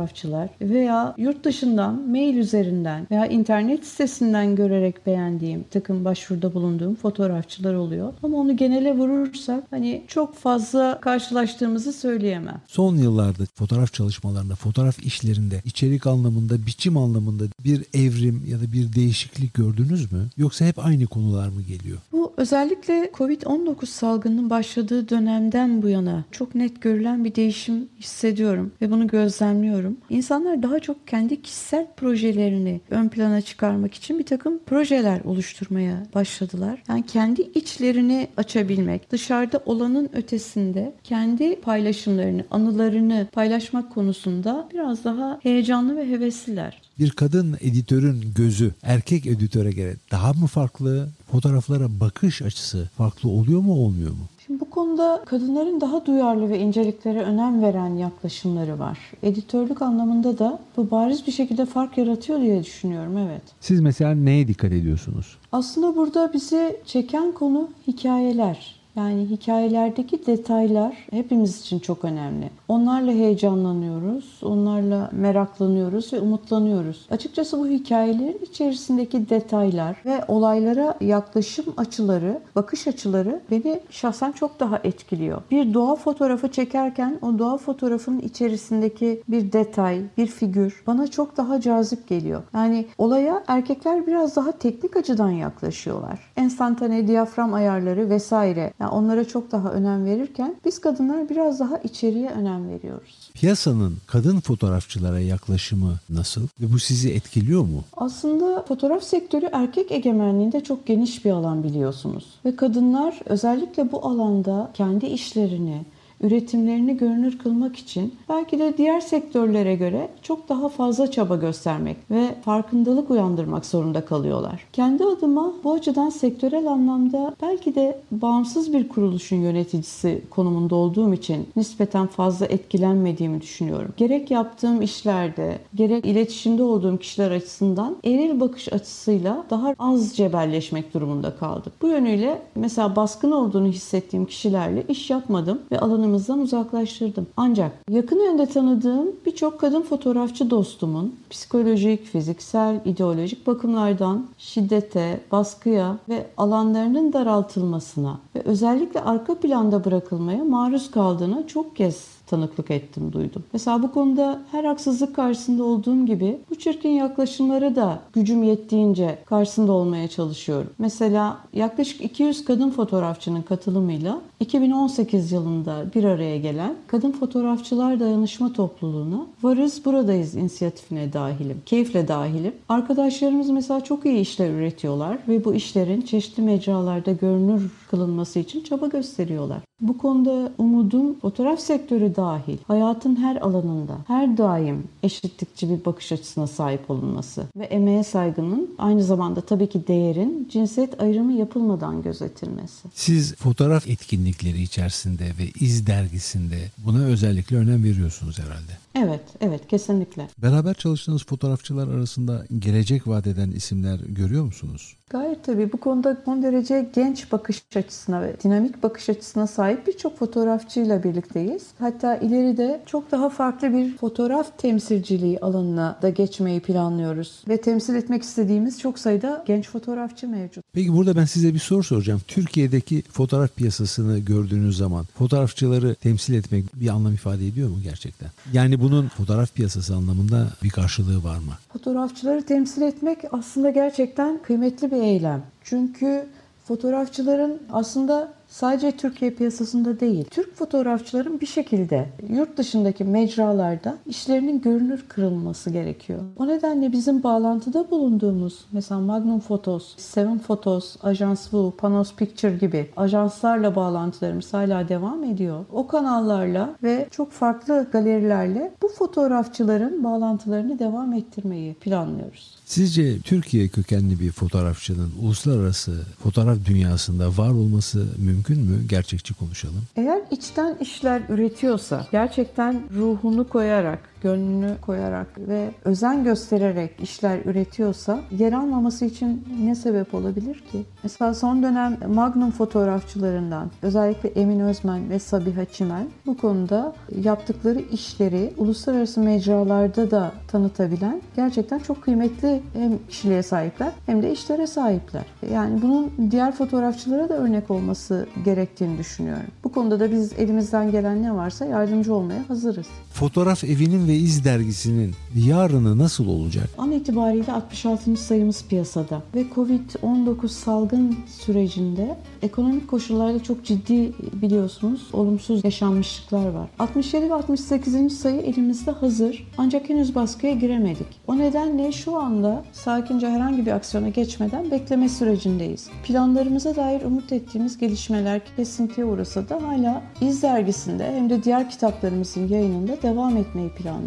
veya 0.61 1.15
yurt 1.17 1.45
dışından 1.45 2.09
mail 2.09 2.37
üzerinden 2.37 3.07
veya 3.11 3.25
internet 3.25 3.85
sitesinden 3.85 4.55
görerek 4.55 5.05
beğendiğim 5.05 5.63
takım 5.71 6.05
başvuruda 6.05 6.53
bulunduğum 6.53 6.95
fotoğrafçılar 6.95 7.73
oluyor. 7.73 8.13
Ama 8.23 8.37
onu 8.37 8.57
genele 8.57 8.97
vurursak 8.97 9.63
hani 9.69 10.03
çok 10.07 10.35
fazla 10.35 10.99
karşılaştığımızı 11.01 11.93
söyleyemem. 11.93 12.61
Son 12.67 12.95
yıllarda 12.95 13.43
fotoğraf 13.55 13.93
çalışmalarında, 13.93 14.55
fotoğraf 14.55 14.99
işlerinde 14.99 15.61
içerik 15.65 16.07
anlamında, 16.07 16.65
biçim 16.65 16.97
anlamında 16.97 17.43
bir 17.63 17.83
evrim 17.93 18.43
ya 18.47 18.61
da 18.61 18.73
bir 18.73 18.93
değişiklik 18.93 19.53
gördünüz 19.53 20.11
mü? 20.11 20.19
Yoksa 20.37 20.65
hep 20.65 20.85
aynı 20.85 21.07
konular 21.07 21.49
mı 21.49 21.61
geliyor? 21.61 21.97
Bu 22.11 22.33
özellikle 22.37 23.11
Covid-19 23.13 23.85
salgının 23.85 24.49
başladığı 24.49 25.09
dönemden 25.09 25.81
bu 25.81 25.89
yana 25.89 26.23
çok 26.31 26.55
net 26.55 26.81
görülen 26.81 27.25
bir 27.25 27.35
değişim 27.35 27.89
hissediyorum 27.99 28.71
ve 28.81 28.91
bunu 28.91 29.07
gözlemliyorum. 29.07 29.84
İnsanlar 30.09 30.63
daha 30.63 30.79
çok 30.79 31.07
kendi 31.07 31.41
kişisel 31.41 31.87
projelerini 31.97 32.81
ön 32.89 33.09
plana 33.09 33.41
çıkarmak 33.41 33.93
için 33.93 34.19
bir 34.19 34.25
takım 34.25 34.59
projeler 34.65 35.21
oluşturmaya 35.21 36.05
başladılar. 36.15 36.83
Yani 36.89 37.05
kendi 37.05 37.41
içlerini 37.41 38.27
açabilmek, 38.37 39.11
dışarıda 39.11 39.63
olanın 39.65 40.09
ötesinde 40.13 40.93
kendi 41.03 41.61
paylaşımlarını, 41.61 42.45
anılarını 42.51 43.27
paylaşmak 43.31 43.93
konusunda 43.93 44.69
biraz 44.73 45.03
daha 45.03 45.39
heyecanlı 45.43 45.97
ve 45.97 46.09
hevesliler. 46.09 46.81
Bir 46.99 47.09
kadın 47.09 47.57
editörün 47.61 48.33
gözü 48.35 48.71
erkek 48.83 49.25
editöre 49.25 49.71
göre 49.71 49.95
daha 50.11 50.33
mı 50.33 50.47
farklı? 50.47 51.09
Fotoğraflara 51.31 51.99
bakış 51.99 52.41
açısı 52.41 52.89
farklı 52.97 53.29
oluyor 53.29 53.61
mu 53.61 53.73
olmuyor 53.73 54.11
mu? 54.11 54.27
Konuda 54.75 55.21
kadınların 55.25 55.81
daha 55.81 56.05
duyarlı 56.05 56.49
ve 56.49 56.59
inceliklere 56.59 57.21
önem 57.21 57.61
veren 57.61 57.95
yaklaşımları 57.95 58.79
var. 58.79 58.99
Editörlük 59.23 59.81
anlamında 59.81 60.39
da 60.39 60.59
bu 60.77 60.91
bariz 60.91 61.27
bir 61.27 61.31
şekilde 61.31 61.65
fark 61.65 61.97
yaratıyor 61.97 62.41
diye 62.41 62.63
düşünüyorum, 62.63 63.17
evet. 63.17 63.41
Siz 63.59 63.81
mesela 63.81 64.15
neye 64.15 64.47
dikkat 64.47 64.71
ediyorsunuz? 64.71 65.37
Aslında 65.51 65.95
burada 65.95 66.33
bizi 66.33 66.79
çeken 66.85 67.31
konu 67.31 67.69
hikayeler. 67.87 68.74
Yani 68.95 69.29
hikayelerdeki 69.29 70.25
detaylar 70.25 71.07
hepimiz 71.11 71.61
için 71.61 71.79
çok 71.79 72.05
önemli. 72.05 72.49
Onlarla 72.67 73.11
heyecanlanıyoruz, 73.11 74.39
onlarla 74.43 75.09
meraklanıyoruz 75.11 76.13
ve 76.13 76.19
umutlanıyoruz. 76.19 77.05
Açıkçası 77.11 77.59
bu 77.59 77.67
hikayelerin 77.67 78.39
içerisindeki 78.41 79.29
detaylar 79.29 79.97
ve 80.05 80.23
olaylara 80.27 80.97
yaklaşım 81.01 81.65
açıları, 81.77 82.41
bakış 82.55 82.87
açıları 82.87 83.41
beni 83.51 83.79
şahsen 83.89 84.31
çok 84.31 84.59
daha 84.59 84.79
etkiliyor. 84.83 85.41
Bir 85.51 85.73
doğa 85.73 85.95
fotoğrafı 85.95 86.51
çekerken 86.51 87.19
o 87.21 87.39
doğa 87.39 87.57
fotoğrafının 87.57 88.19
içerisindeki 88.19 89.23
bir 89.27 89.51
detay, 89.51 90.01
bir 90.17 90.27
figür 90.27 90.83
bana 90.87 91.07
çok 91.07 91.37
daha 91.37 91.61
cazip 91.61 92.07
geliyor. 92.07 92.43
Yani 92.53 92.85
olaya 92.97 93.43
erkekler 93.47 94.07
biraz 94.07 94.35
daha 94.35 94.51
teknik 94.51 94.97
açıdan 94.97 95.29
yaklaşıyorlar. 95.29 96.19
Enstantane 96.37 97.07
diyafram 97.07 97.53
ayarları 97.53 98.09
vesaire. 98.09 98.73
Yani 98.79 98.84
onlara 98.91 99.27
çok 99.27 99.51
daha 99.51 99.71
önem 99.71 100.05
verirken 100.05 100.55
biz 100.65 100.81
kadınlar 100.81 101.29
biraz 101.29 101.59
daha 101.59 101.77
içeriye 101.77 102.29
önem 102.29 102.69
veriyoruz. 102.69 103.31
Piyasanın 103.33 103.97
kadın 104.07 104.39
fotoğrafçılara 104.39 105.19
yaklaşımı 105.19 105.99
nasıl 106.09 106.41
ve 106.61 106.73
bu 106.73 106.79
sizi 106.79 107.11
etkiliyor 107.11 107.61
mu? 107.61 107.83
Aslında 107.97 108.63
fotoğraf 108.63 109.03
sektörü 109.03 109.49
erkek 109.51 109.91
egemenliğinde 109.91 110.63
çok 110.63 110.85
geniş 110.85 111.25
bir 111.25 111.31
alan 111.31 111.63
biliyorsunuz. 111.63 112.25
Ve 112.45 112.55
kadınlar 112.55 113.19
özellikle 113.25 113.91
bu 113.91 114.05
alanda 114.05 114.71
kendi 114.73 115.05
işlerini, 115.05 115.85
üretimlerini 116.21 116.97
görünür 116.97 117.37
kılmak 117.37 117.75
için 117.75 118.15
belki 118.29 118.59
de 118.59 118.77
diğer 118.77 118.99
sektörlere 118.99 119.75
göre 119.75 120.09
çok 120.21 120.49
daha 120.49 120.69
fazla 120.69 121.11
çaba 121.11 121.35
göstermek 121.35 121.97
ve 122.11 122.35
farkındalık 122.45 123.11
uyandırmak 123.11 123.65
zorunda 123.65 124.05
kalıyorlar. 124.05 124.65
Kendi 124.73 125.03
adıma 125.03 125.53
bu 125.63 125.73
açıdan 125.73 126.09
sektörel 126.09 126.67
anlamda 126.67 127.35
belki 127.41 127.75
de 127.75 127.99
bağımsız 128.11 128.73
bir 128.73 128.89
kuruluşun 128.89 129.35
yöneticisi 129.35 130.21
konumunda 130.29 130.75
olduğum 130.75 131.13
için 131.13 131.47
nispeten 131.55 132.07
fazla 132.07 132.45
etkilenmediğimi 132.45 133.41
düşünüyorum. 133.41 133.93
Gerek 133.97 134.31
yaptığım 134.31 134.81
işlerde, 134.81 135.59
gerek 135.75 136.05
iletişimde 136.05 136.63
olduğum 136.63 136.97
kişiler 136.97 137.31
açısından 137.31 137.97
eril 138.03 138.39
bakış 138.39 138.73
açısıyla 138.73 139.45
daha 139.49 139.75
az 139.79 140.17
cebelleşmek 140.17 140.93
durumunda 140.93 141.35
kaldım. 141.35 141.73
Bu 141.81 141.87
yönüyle 141.87 142.41
mesela 142.55 142.95
baskın 142.95 143.31
olduğunu 143.31 143.67
hissettiğim 143.67 144.25
kişilerle 144.25 144.83
iş 144.89 145.09
yapmadım 145.09 145.61
ve 145.71 145.79
alanımı 145.79 146.04
alanımızdan 146.05 146.39
uzaklaştırdım. 146.39 147.27
Ancak 147.37 147.71
yakın 147.89 148.19
yönde 148.19 148.45
tanıdığım 148.45 149.07
birçok 149.25 149.59
kadın 149.59 149.81
fotoğrafçı 149.81 150.49
dostumun 150.49 151.15
psikolojik, 151.29 152.05
fiziksel, 152.05 152.81
ideolojik 152.85 153.47
bakımlardan 153.47 154.25
şiddete, 154.37 155.21
baskıya 155.31 155.97
ve 156.09 156.27
alanlarının 156.37 157.13
daraltılmasına 157.13 158.19
ve 158.35 158.41
özellikle 158.45 159.01
arka 159.01 159.35
planda 159.35 159.85
bırakılmaya 159.85 160.43
maruz 160.43 160.91
kaldığına 160.91 161.47
çok 161.47 161.75
kez 161.75 162.15
tanıklık 162.27 162.71
ettim, 162.71 163.13
duydum. 163.13 163.43
Mesela 163.53 163.83
bu 163.83 163.91
konuda 163.91 164.41
her 164.51 164.63
haksızlık 164.63 165.15
karşısında 165.15 165.63
olduğum 165.63 166.05
gibi 166.05 166.39
bu 166.49 166.55
çirkin 166.55 166.89
yaklaşımlara 166.89 167.75
da 167.75 167.99
gücüm 168.13 168.43
yettiğince 168.43 169.17
karşısında 169.25 169.71
olmaya 169.71 170.07
çalışıyorum. 170.07 170.69
Mesela 170.77 171.37
yaklaşık 171.53 172.01
200 172.01 172.45
kadın 172.45 172.69
fotoğrafçının 172.69 173.41
katılımıyla 173.41 174.21
2018 174.39 175.31
yılında 175.31 175.85
bir 175.95 176.03
araya 176.03 176.37
gelen 176.37 176.75
Kadın 176.87 177.11
Fotoğrafçılar 177.11 177.99
Dayanışma 177.99 178.53
Topluluğu'na 178.53 179.27
Varız 179.43 179.85
Buradayız 179.85 180.35
inisiyatifine 180.35 181.13
dahilim. 181.13 181.61
Keyifle 181.65 182.07
dahilim. 182.07 182.53
Arkadaşlarımız 182.69 183.49
mesela 183.49 183.83
çok 183.83 184.05
iyi 184.05 184.19
işler 184.19 184.49
üretiyorlar 184.49 185.19
ve 185.27 185.45
bu 185.45 185.53
işlerin 185.53 186.01
çeşitli 186.01 186.43
mecralarda 186.43 187.11
görünür 187.11 187.71
kılınması 187.89 188.39
için 188.39 188.63
çaba 188.63 188.87
gösteriyorlar. 188.87 189.61
Bu 189.81 189.97
konuda 189.97 190.51
umudum 190.57 191.19
fotoğraf 191.19 191.59
sektörü 191.59 192.15
dahil 192.15 192.57
hayatın 192.67 193.15
her 193.15 193.35
alanında 193.35 193.97
her 194.07 194.37
daim 194.37 194.83
eşitlikçi 195.03 195.69
bir 195.69 195.85
bakış 195.85 196.11
açısına 196.11 196.47
sahip 196.47 196.91
olunması 196.91 197.47
ve 197.55 197.65
emeğe 197.65 198.03
saygının 198.03 198.75
aynı 198.77 199.03
zamanda 199.03 199.41
tabii 199.41 199.69
ki 199.69 199.87
değerin 199.87 200.47
cinsiyet 200.51 201.01
ayrımı 201.01 201.33
yapılmadan 201.33 202.01
gözetilmesi. 202.01 202.87
Siz 202.93 203.35
fotoğraf 203.35 203.87
etkinlikleri 204.35 204.63
içerisinde 204.63 205.23
ve 205.23 205.49
iz 205.59 205.87
dergisinde 205.87 206.57
buna 206.77 207.05
özellikle 207.05 207.57
önem 207.57 207.83
veriyorsunuz 207.83 208.39
herhalde. 208.39 208.71
Evet, 208.95 209.21
evet 209.41 209.67
kesinlikle. 209.67 210.27
Beraber 210.37 210.73
çalıştığınız 210.73 211.25
fotoğrafçılar 211.25 211.87
arasında 211.87 212.45
gelecek 212.59 213.07
vaat 213.07 213.27
eden 213.27 213.51
isimler 213.51 213.99
görüyor 213.99 214.43
musunuz? 214.43 214.95
Gayet 215.09 215.43
tabii 215.43 215.71
bu 215.71 215.77
konuda 215.77 216.17
son 216.25 216.43
derece 216.43 216.89
genç 216.95 217.31
bakış 217.31 217.63
açısına 217.75 218.21
ve 218.21 218.35
dinamik 218.43 218.83
bakış 218.83 219.09
açısına 219.09 219.47
sahip 219.47 219.87
birçok 219.87 220.19
fotoğrafçıyla 220.19 221.03
birlikteyiz. 221.03 221.63
Hatta 221.79 222.15
ileride 222.17 222.81
çok 222.85 223.11
daha 223.11 223.29
farklı 223.29 223.73
bir 223.73 223.97
fotoğraf 223.97 224.57
temsilciliği 224.57 225.39
alanına 225.39 225.99
da 226.01 226.09
geçmeyi 226.09 226.59
planlıyoruz. 226.59 227.43
Ve 227.47 227.61
temsil 227.61 227.95
etmek 227.95 228.23
istediğimiz 228.23 228.79
çok 228.79 228.99
sayıda 228.99 229.43
genç 229.47 229.69
fotoğrafçı 229.69 230.27
mevcut. 230.27 230.65
Peki 230.73 230.93
burada 230.93 231.15
ben 231.15 231.25
size 231.25 231.53
bir 231.53 231.59
soru 231.59 231.83
soracağım. 231.83 232.21
Türkiye'deki 232.27 233.01
fotoğraf 233.01 233.55
piyasasını 233.55 234.14
gördüğünüz 234.19 234.77
zaman 234.77 235.05
fotoğrafçıları 235.17 235.95
temsil 235.95 236.33
etmek 236.33 236.75
bir 236.75 236.89
anlam 236.89 237.13
ifade 237.13 237.47
ediyor 237.47 237.69
mu 237.69 237.77
gerçekten? 237.83 238.29
Yani 238.53 238.79
bunun 238.79 239.07
fotoğraf 239.07 239.53
piyasası 239.53 239.95
anlamında 239.95 240.49
bir 240.63 240.69
karşılığı 240.69 241.23
var 241.23 241.37
mı? 241.37 241.53
Fotoğrafçıları 241.73 242.45
temsil 242.45 242.81
etmek 242.81 243.19
aslında 243.31 243.69
gerçekten 243.69 244.41
kıymetli 244.43 244.91
bir 244.91 244.97
eylem. 244.97 245.43
Çünkü 245.63 246.27
fotoğrafçıların 246.67 247.61
aslında 247.71 248.33
sadece 248.55 248.91
Türkiye 248.91 249.31
piyasasında 249.31 249.99
değil, 249.99 250.25
Türk 250.31 250.55
fotoğrafçıların 250.55 251.41
bir 251.41 251.45
şekilde 251.45 252.09
yurt 252.29 252.57
dışındaki 252.57 253.03
mecralarda 253.03 253.97
işlerinin 254.05 254.61
görünür 254.61 255.05
kırılması 255.07 255.69
gerekiyor. 255.69 256.19
O 256.37 256.47
nedenle 256.47 256.91
bizim 256.91 257.23
bağlantıda 257.23 257.91
bulunduğumuz 257.91 258.65
mesela 258.71 259.01
Magnum 259.01 259.39
Photos, 259.39 259.97
Seven 259.97 260.39
Photos, 260.39 260.95
Ajans 261.03 261.43
Wu, 261.43 261.73
Panos 261.77 262.15
Picture 262.15 262.55
gibi 262.57 262.89
ajanslarla 262.97 263.75
bağlantılarımız 263.75 264.53
hala 264.53 264.89
devam 264.89 265.23
ediyor. 265.23 265.65
O 265.71 265.87
kanallarla 265.87 266.75
ve 266.83 267.07
çok 267.11 267.31
farklı 267.31 267.87
galerilerle 267.91 268.73
bu 268.81 268.87
fotoğrafçıların 268.87 270.03
bağlantılarını 270.03 270.79
devam 270.79 271.13
ettirmeyi 271.13 271.73
planlıyoruz. 271.73 272.57
Sizce 272.65 273.19
Türkiye 273.19 273.67
kökenli 273.67 274.19
bir 274.19 274.31
fotoğrafçının 274.31 275.11
uluslararası 275.21 276.05
fotoğraf 276.23 276.57
dünyasında 276.65 277.37
var 277.37 277.49
olması 277.49 278.07
mümkün 278.17 278.59
mü? 278.59 278.87
Gerçekçi 278.89 279.33
konuşalım. 279.33 279.81
Eğer 279.95 280.21
içten 280.31 280.77
işler 280.81 281.21
üretiyorsa, 281.29 282.07
gerçekten 282.11 282.83
ruhunu 282.95 283.49
koyarak, 283.49 283.99
gönlünü 284.25 284.77
koyarak 284.81 285.27
ve 285.37 285.71
özen 285.83 286.23
göstererek 286.23 286.91
işler 286.99 287.39
üretiyorsa 287.45 288.19
yer 288.31 288.53
almaması 288.53 289.05
için 289.05 289.47
ne 289.63 289.75
sebep 289.75 290.13
olabilir 290.13 290.63
ki? 290.71 290.85
Mesela 291.03 291.33
son 291.33 291.63
dönem 291.63 291.97
Magnum 292.13 292.51
fotoğrafçılarından 292.51 293.71
özellikle 293.81 294.29
Emin 294.29 294.59
Özmen 294.59 295.09
ve 295.09 295.19
Sabiha 295.19 295.65
Çimen 295.65 296.07
bu 296.25 296.37
konuda 296.37 296.93
yaptıkları 297.23 297.79
işleri 297.79 298.53
uluslararası 298.57 299.19
mecralarda 299.19 300.11
da 300.11 300.31
tanıtabilen 300.47 301.21
gerçekten 301.35 301.79
çok 301.79 302.03
kıymetli 302.03 302.61
hem 302.73 302.97
kişiliğe 303.09 303.43
sahipler 303.43 303.91
hem 304.05 304.23
de 304.23 304.31
işlere 304.31 304.67
sahipler. 304.67 305.25
Yani 305.53 305.81
bunun 305.81 306.11
diğer 306.31 306.51
fotoğrafçılara 306.55 307.29
da 307.29 307.33
örnek 307.33 307.71
olması 307.71 308.27
gerektiğini 308.45 308.97
düşünüyorum. 308.97 309.51
Bu 309.63 309.71
konuda 309.71 309.99
da 309.99 310.11
biz 310.11 310.33
elimizden 310.39 310.91
gelen 310.91 311.23
ne 311.23 311.35
varsa 311.35 311.65
yardımcı 311.65 312.13
olmaya 312.13 312.49
hazırız. 312.49 312.87
Fotoğraf 313.13 313.63
Evi'nin 313.63 314.07
ve 314.07 314.14
İz 314.17 314.45
Dergisi'nin 314.45 315.15
yarını 315.35 315.97
nasıl 315.97 316.27
olacak? 316.27 316.69
An 316.77 316.91
itibariyle 316.91 317.51
66. 317.51 318.17
sayımız 318.17 318.65
piyasada 318.69 319.21
ve 319.35 319.45
Covid-19 319.55 320.47
salgın 320.47 321.15
sürecinde 321.27 322.17
ekonomik 322.41 322.87
koşullarda 322.87 323.43
çok 323.43 323.65
ciddi 323.65 324.13
biliyorsunuz 324.33 325.01
olumsuz 325.13 325.63
yaşanmışlıklar 325.63 326.47
var. 326.47 326.69
67 326.79 327.29
ve 327.29 327.33
68. 327.33 328.19
sayı 328.19 328.41
elimizde 328.41 328.91
hazır 328.91 329.47
ancak 329.57 329.89
henüz 329.89 330.15
baskıya 330.15 330.53
giremedik. 330.53 331.07
O 331.27 331.37
nedenle 331.37 331.91
şu 331.91 332.15
anda 332.15 332.63
sakince 332.71 333.29
herhangi 333.29 333.65
bir 333.65 333.71
aksiyona 333.71 334.09
geçmeden 334.09 334.71
bekleme 334.71 335.09
sürecindeyiz. 335.09 335.89
Planlarımıza 336.03 336.75
dair 336.75 337.01
umut 337.01 337.31
ettiğimiz 337.31 337.77
gelişmeler 337.77 338.41
kesintiye 338.57 339.05
uğrasa 339.05 339.49
da 339.49 339.63
hala 339.63 340.03
İz 340.21 340.43
dergisinde 340.43 341.11
hem 341.15 341.29
de 341.29 341.43
diğer 341.43 341.69
kitaplarımızın 341.69 342.47
yayınında 342.47 343.01
devam 343.01 343.37
etmeyi 343.37 343.69
planlıyoruz. 343.69 344.04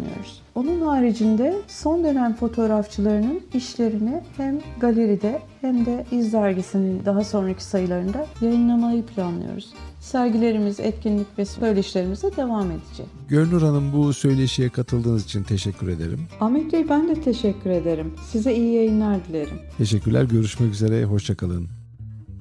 Onun 0.55 0.81
haricinde 0.81 1.55
son 1.67 2.03
dönem 2.03 2.35
fotoğrafçılarının 2.35 3.41
işlerini 3.53 4.21
hem 4.37 4.59
galeride 4.79 5.41
hem 5.61 5.85
de 5.85 6.05
İz 6.11 6.33
dergisinin 6.33 7.05
daha 7.05 7.23
sonraki 7.23 7.63
sayılarında 7.63 8.27
yayınlamayı 8.41 9.05
planlıyoruz. 9.05 9.73
Sergilerimiz, 9.99 10.79
etkinlik 10.79 11.27
ve 11.37 11.45
söyleşilerimize 11.45 12.35
devam 12.37 12.71
edecek. 12.71 13.05
Gönül 13.29 13.61
Hanım 13.61 13.93
bu 13.93 14.13
söyleşiye 14.13 14.69
katıldığınız 14.69 15.23
için 15.25 15.43
teşekkür 15.43 15.87
ederim. 15.87 16.19
Ahmet 16.39 16.73
Bey 16.73 16.89
ben 16.89 17.07
de 17.07 17.21
teşekkür 17.21 17.69
ederim. 17.69 18.13
Size 18.31 18.55
iyi 18.55 18.73
yayınlar 18.73 19.17
dilerim. 19.27 19.59
Teşekkürler. 19.77 20.23
Görüşmek 20.23 20.73
üzere. 20.73 21.05
Hoşçakalın. 21.05 21.67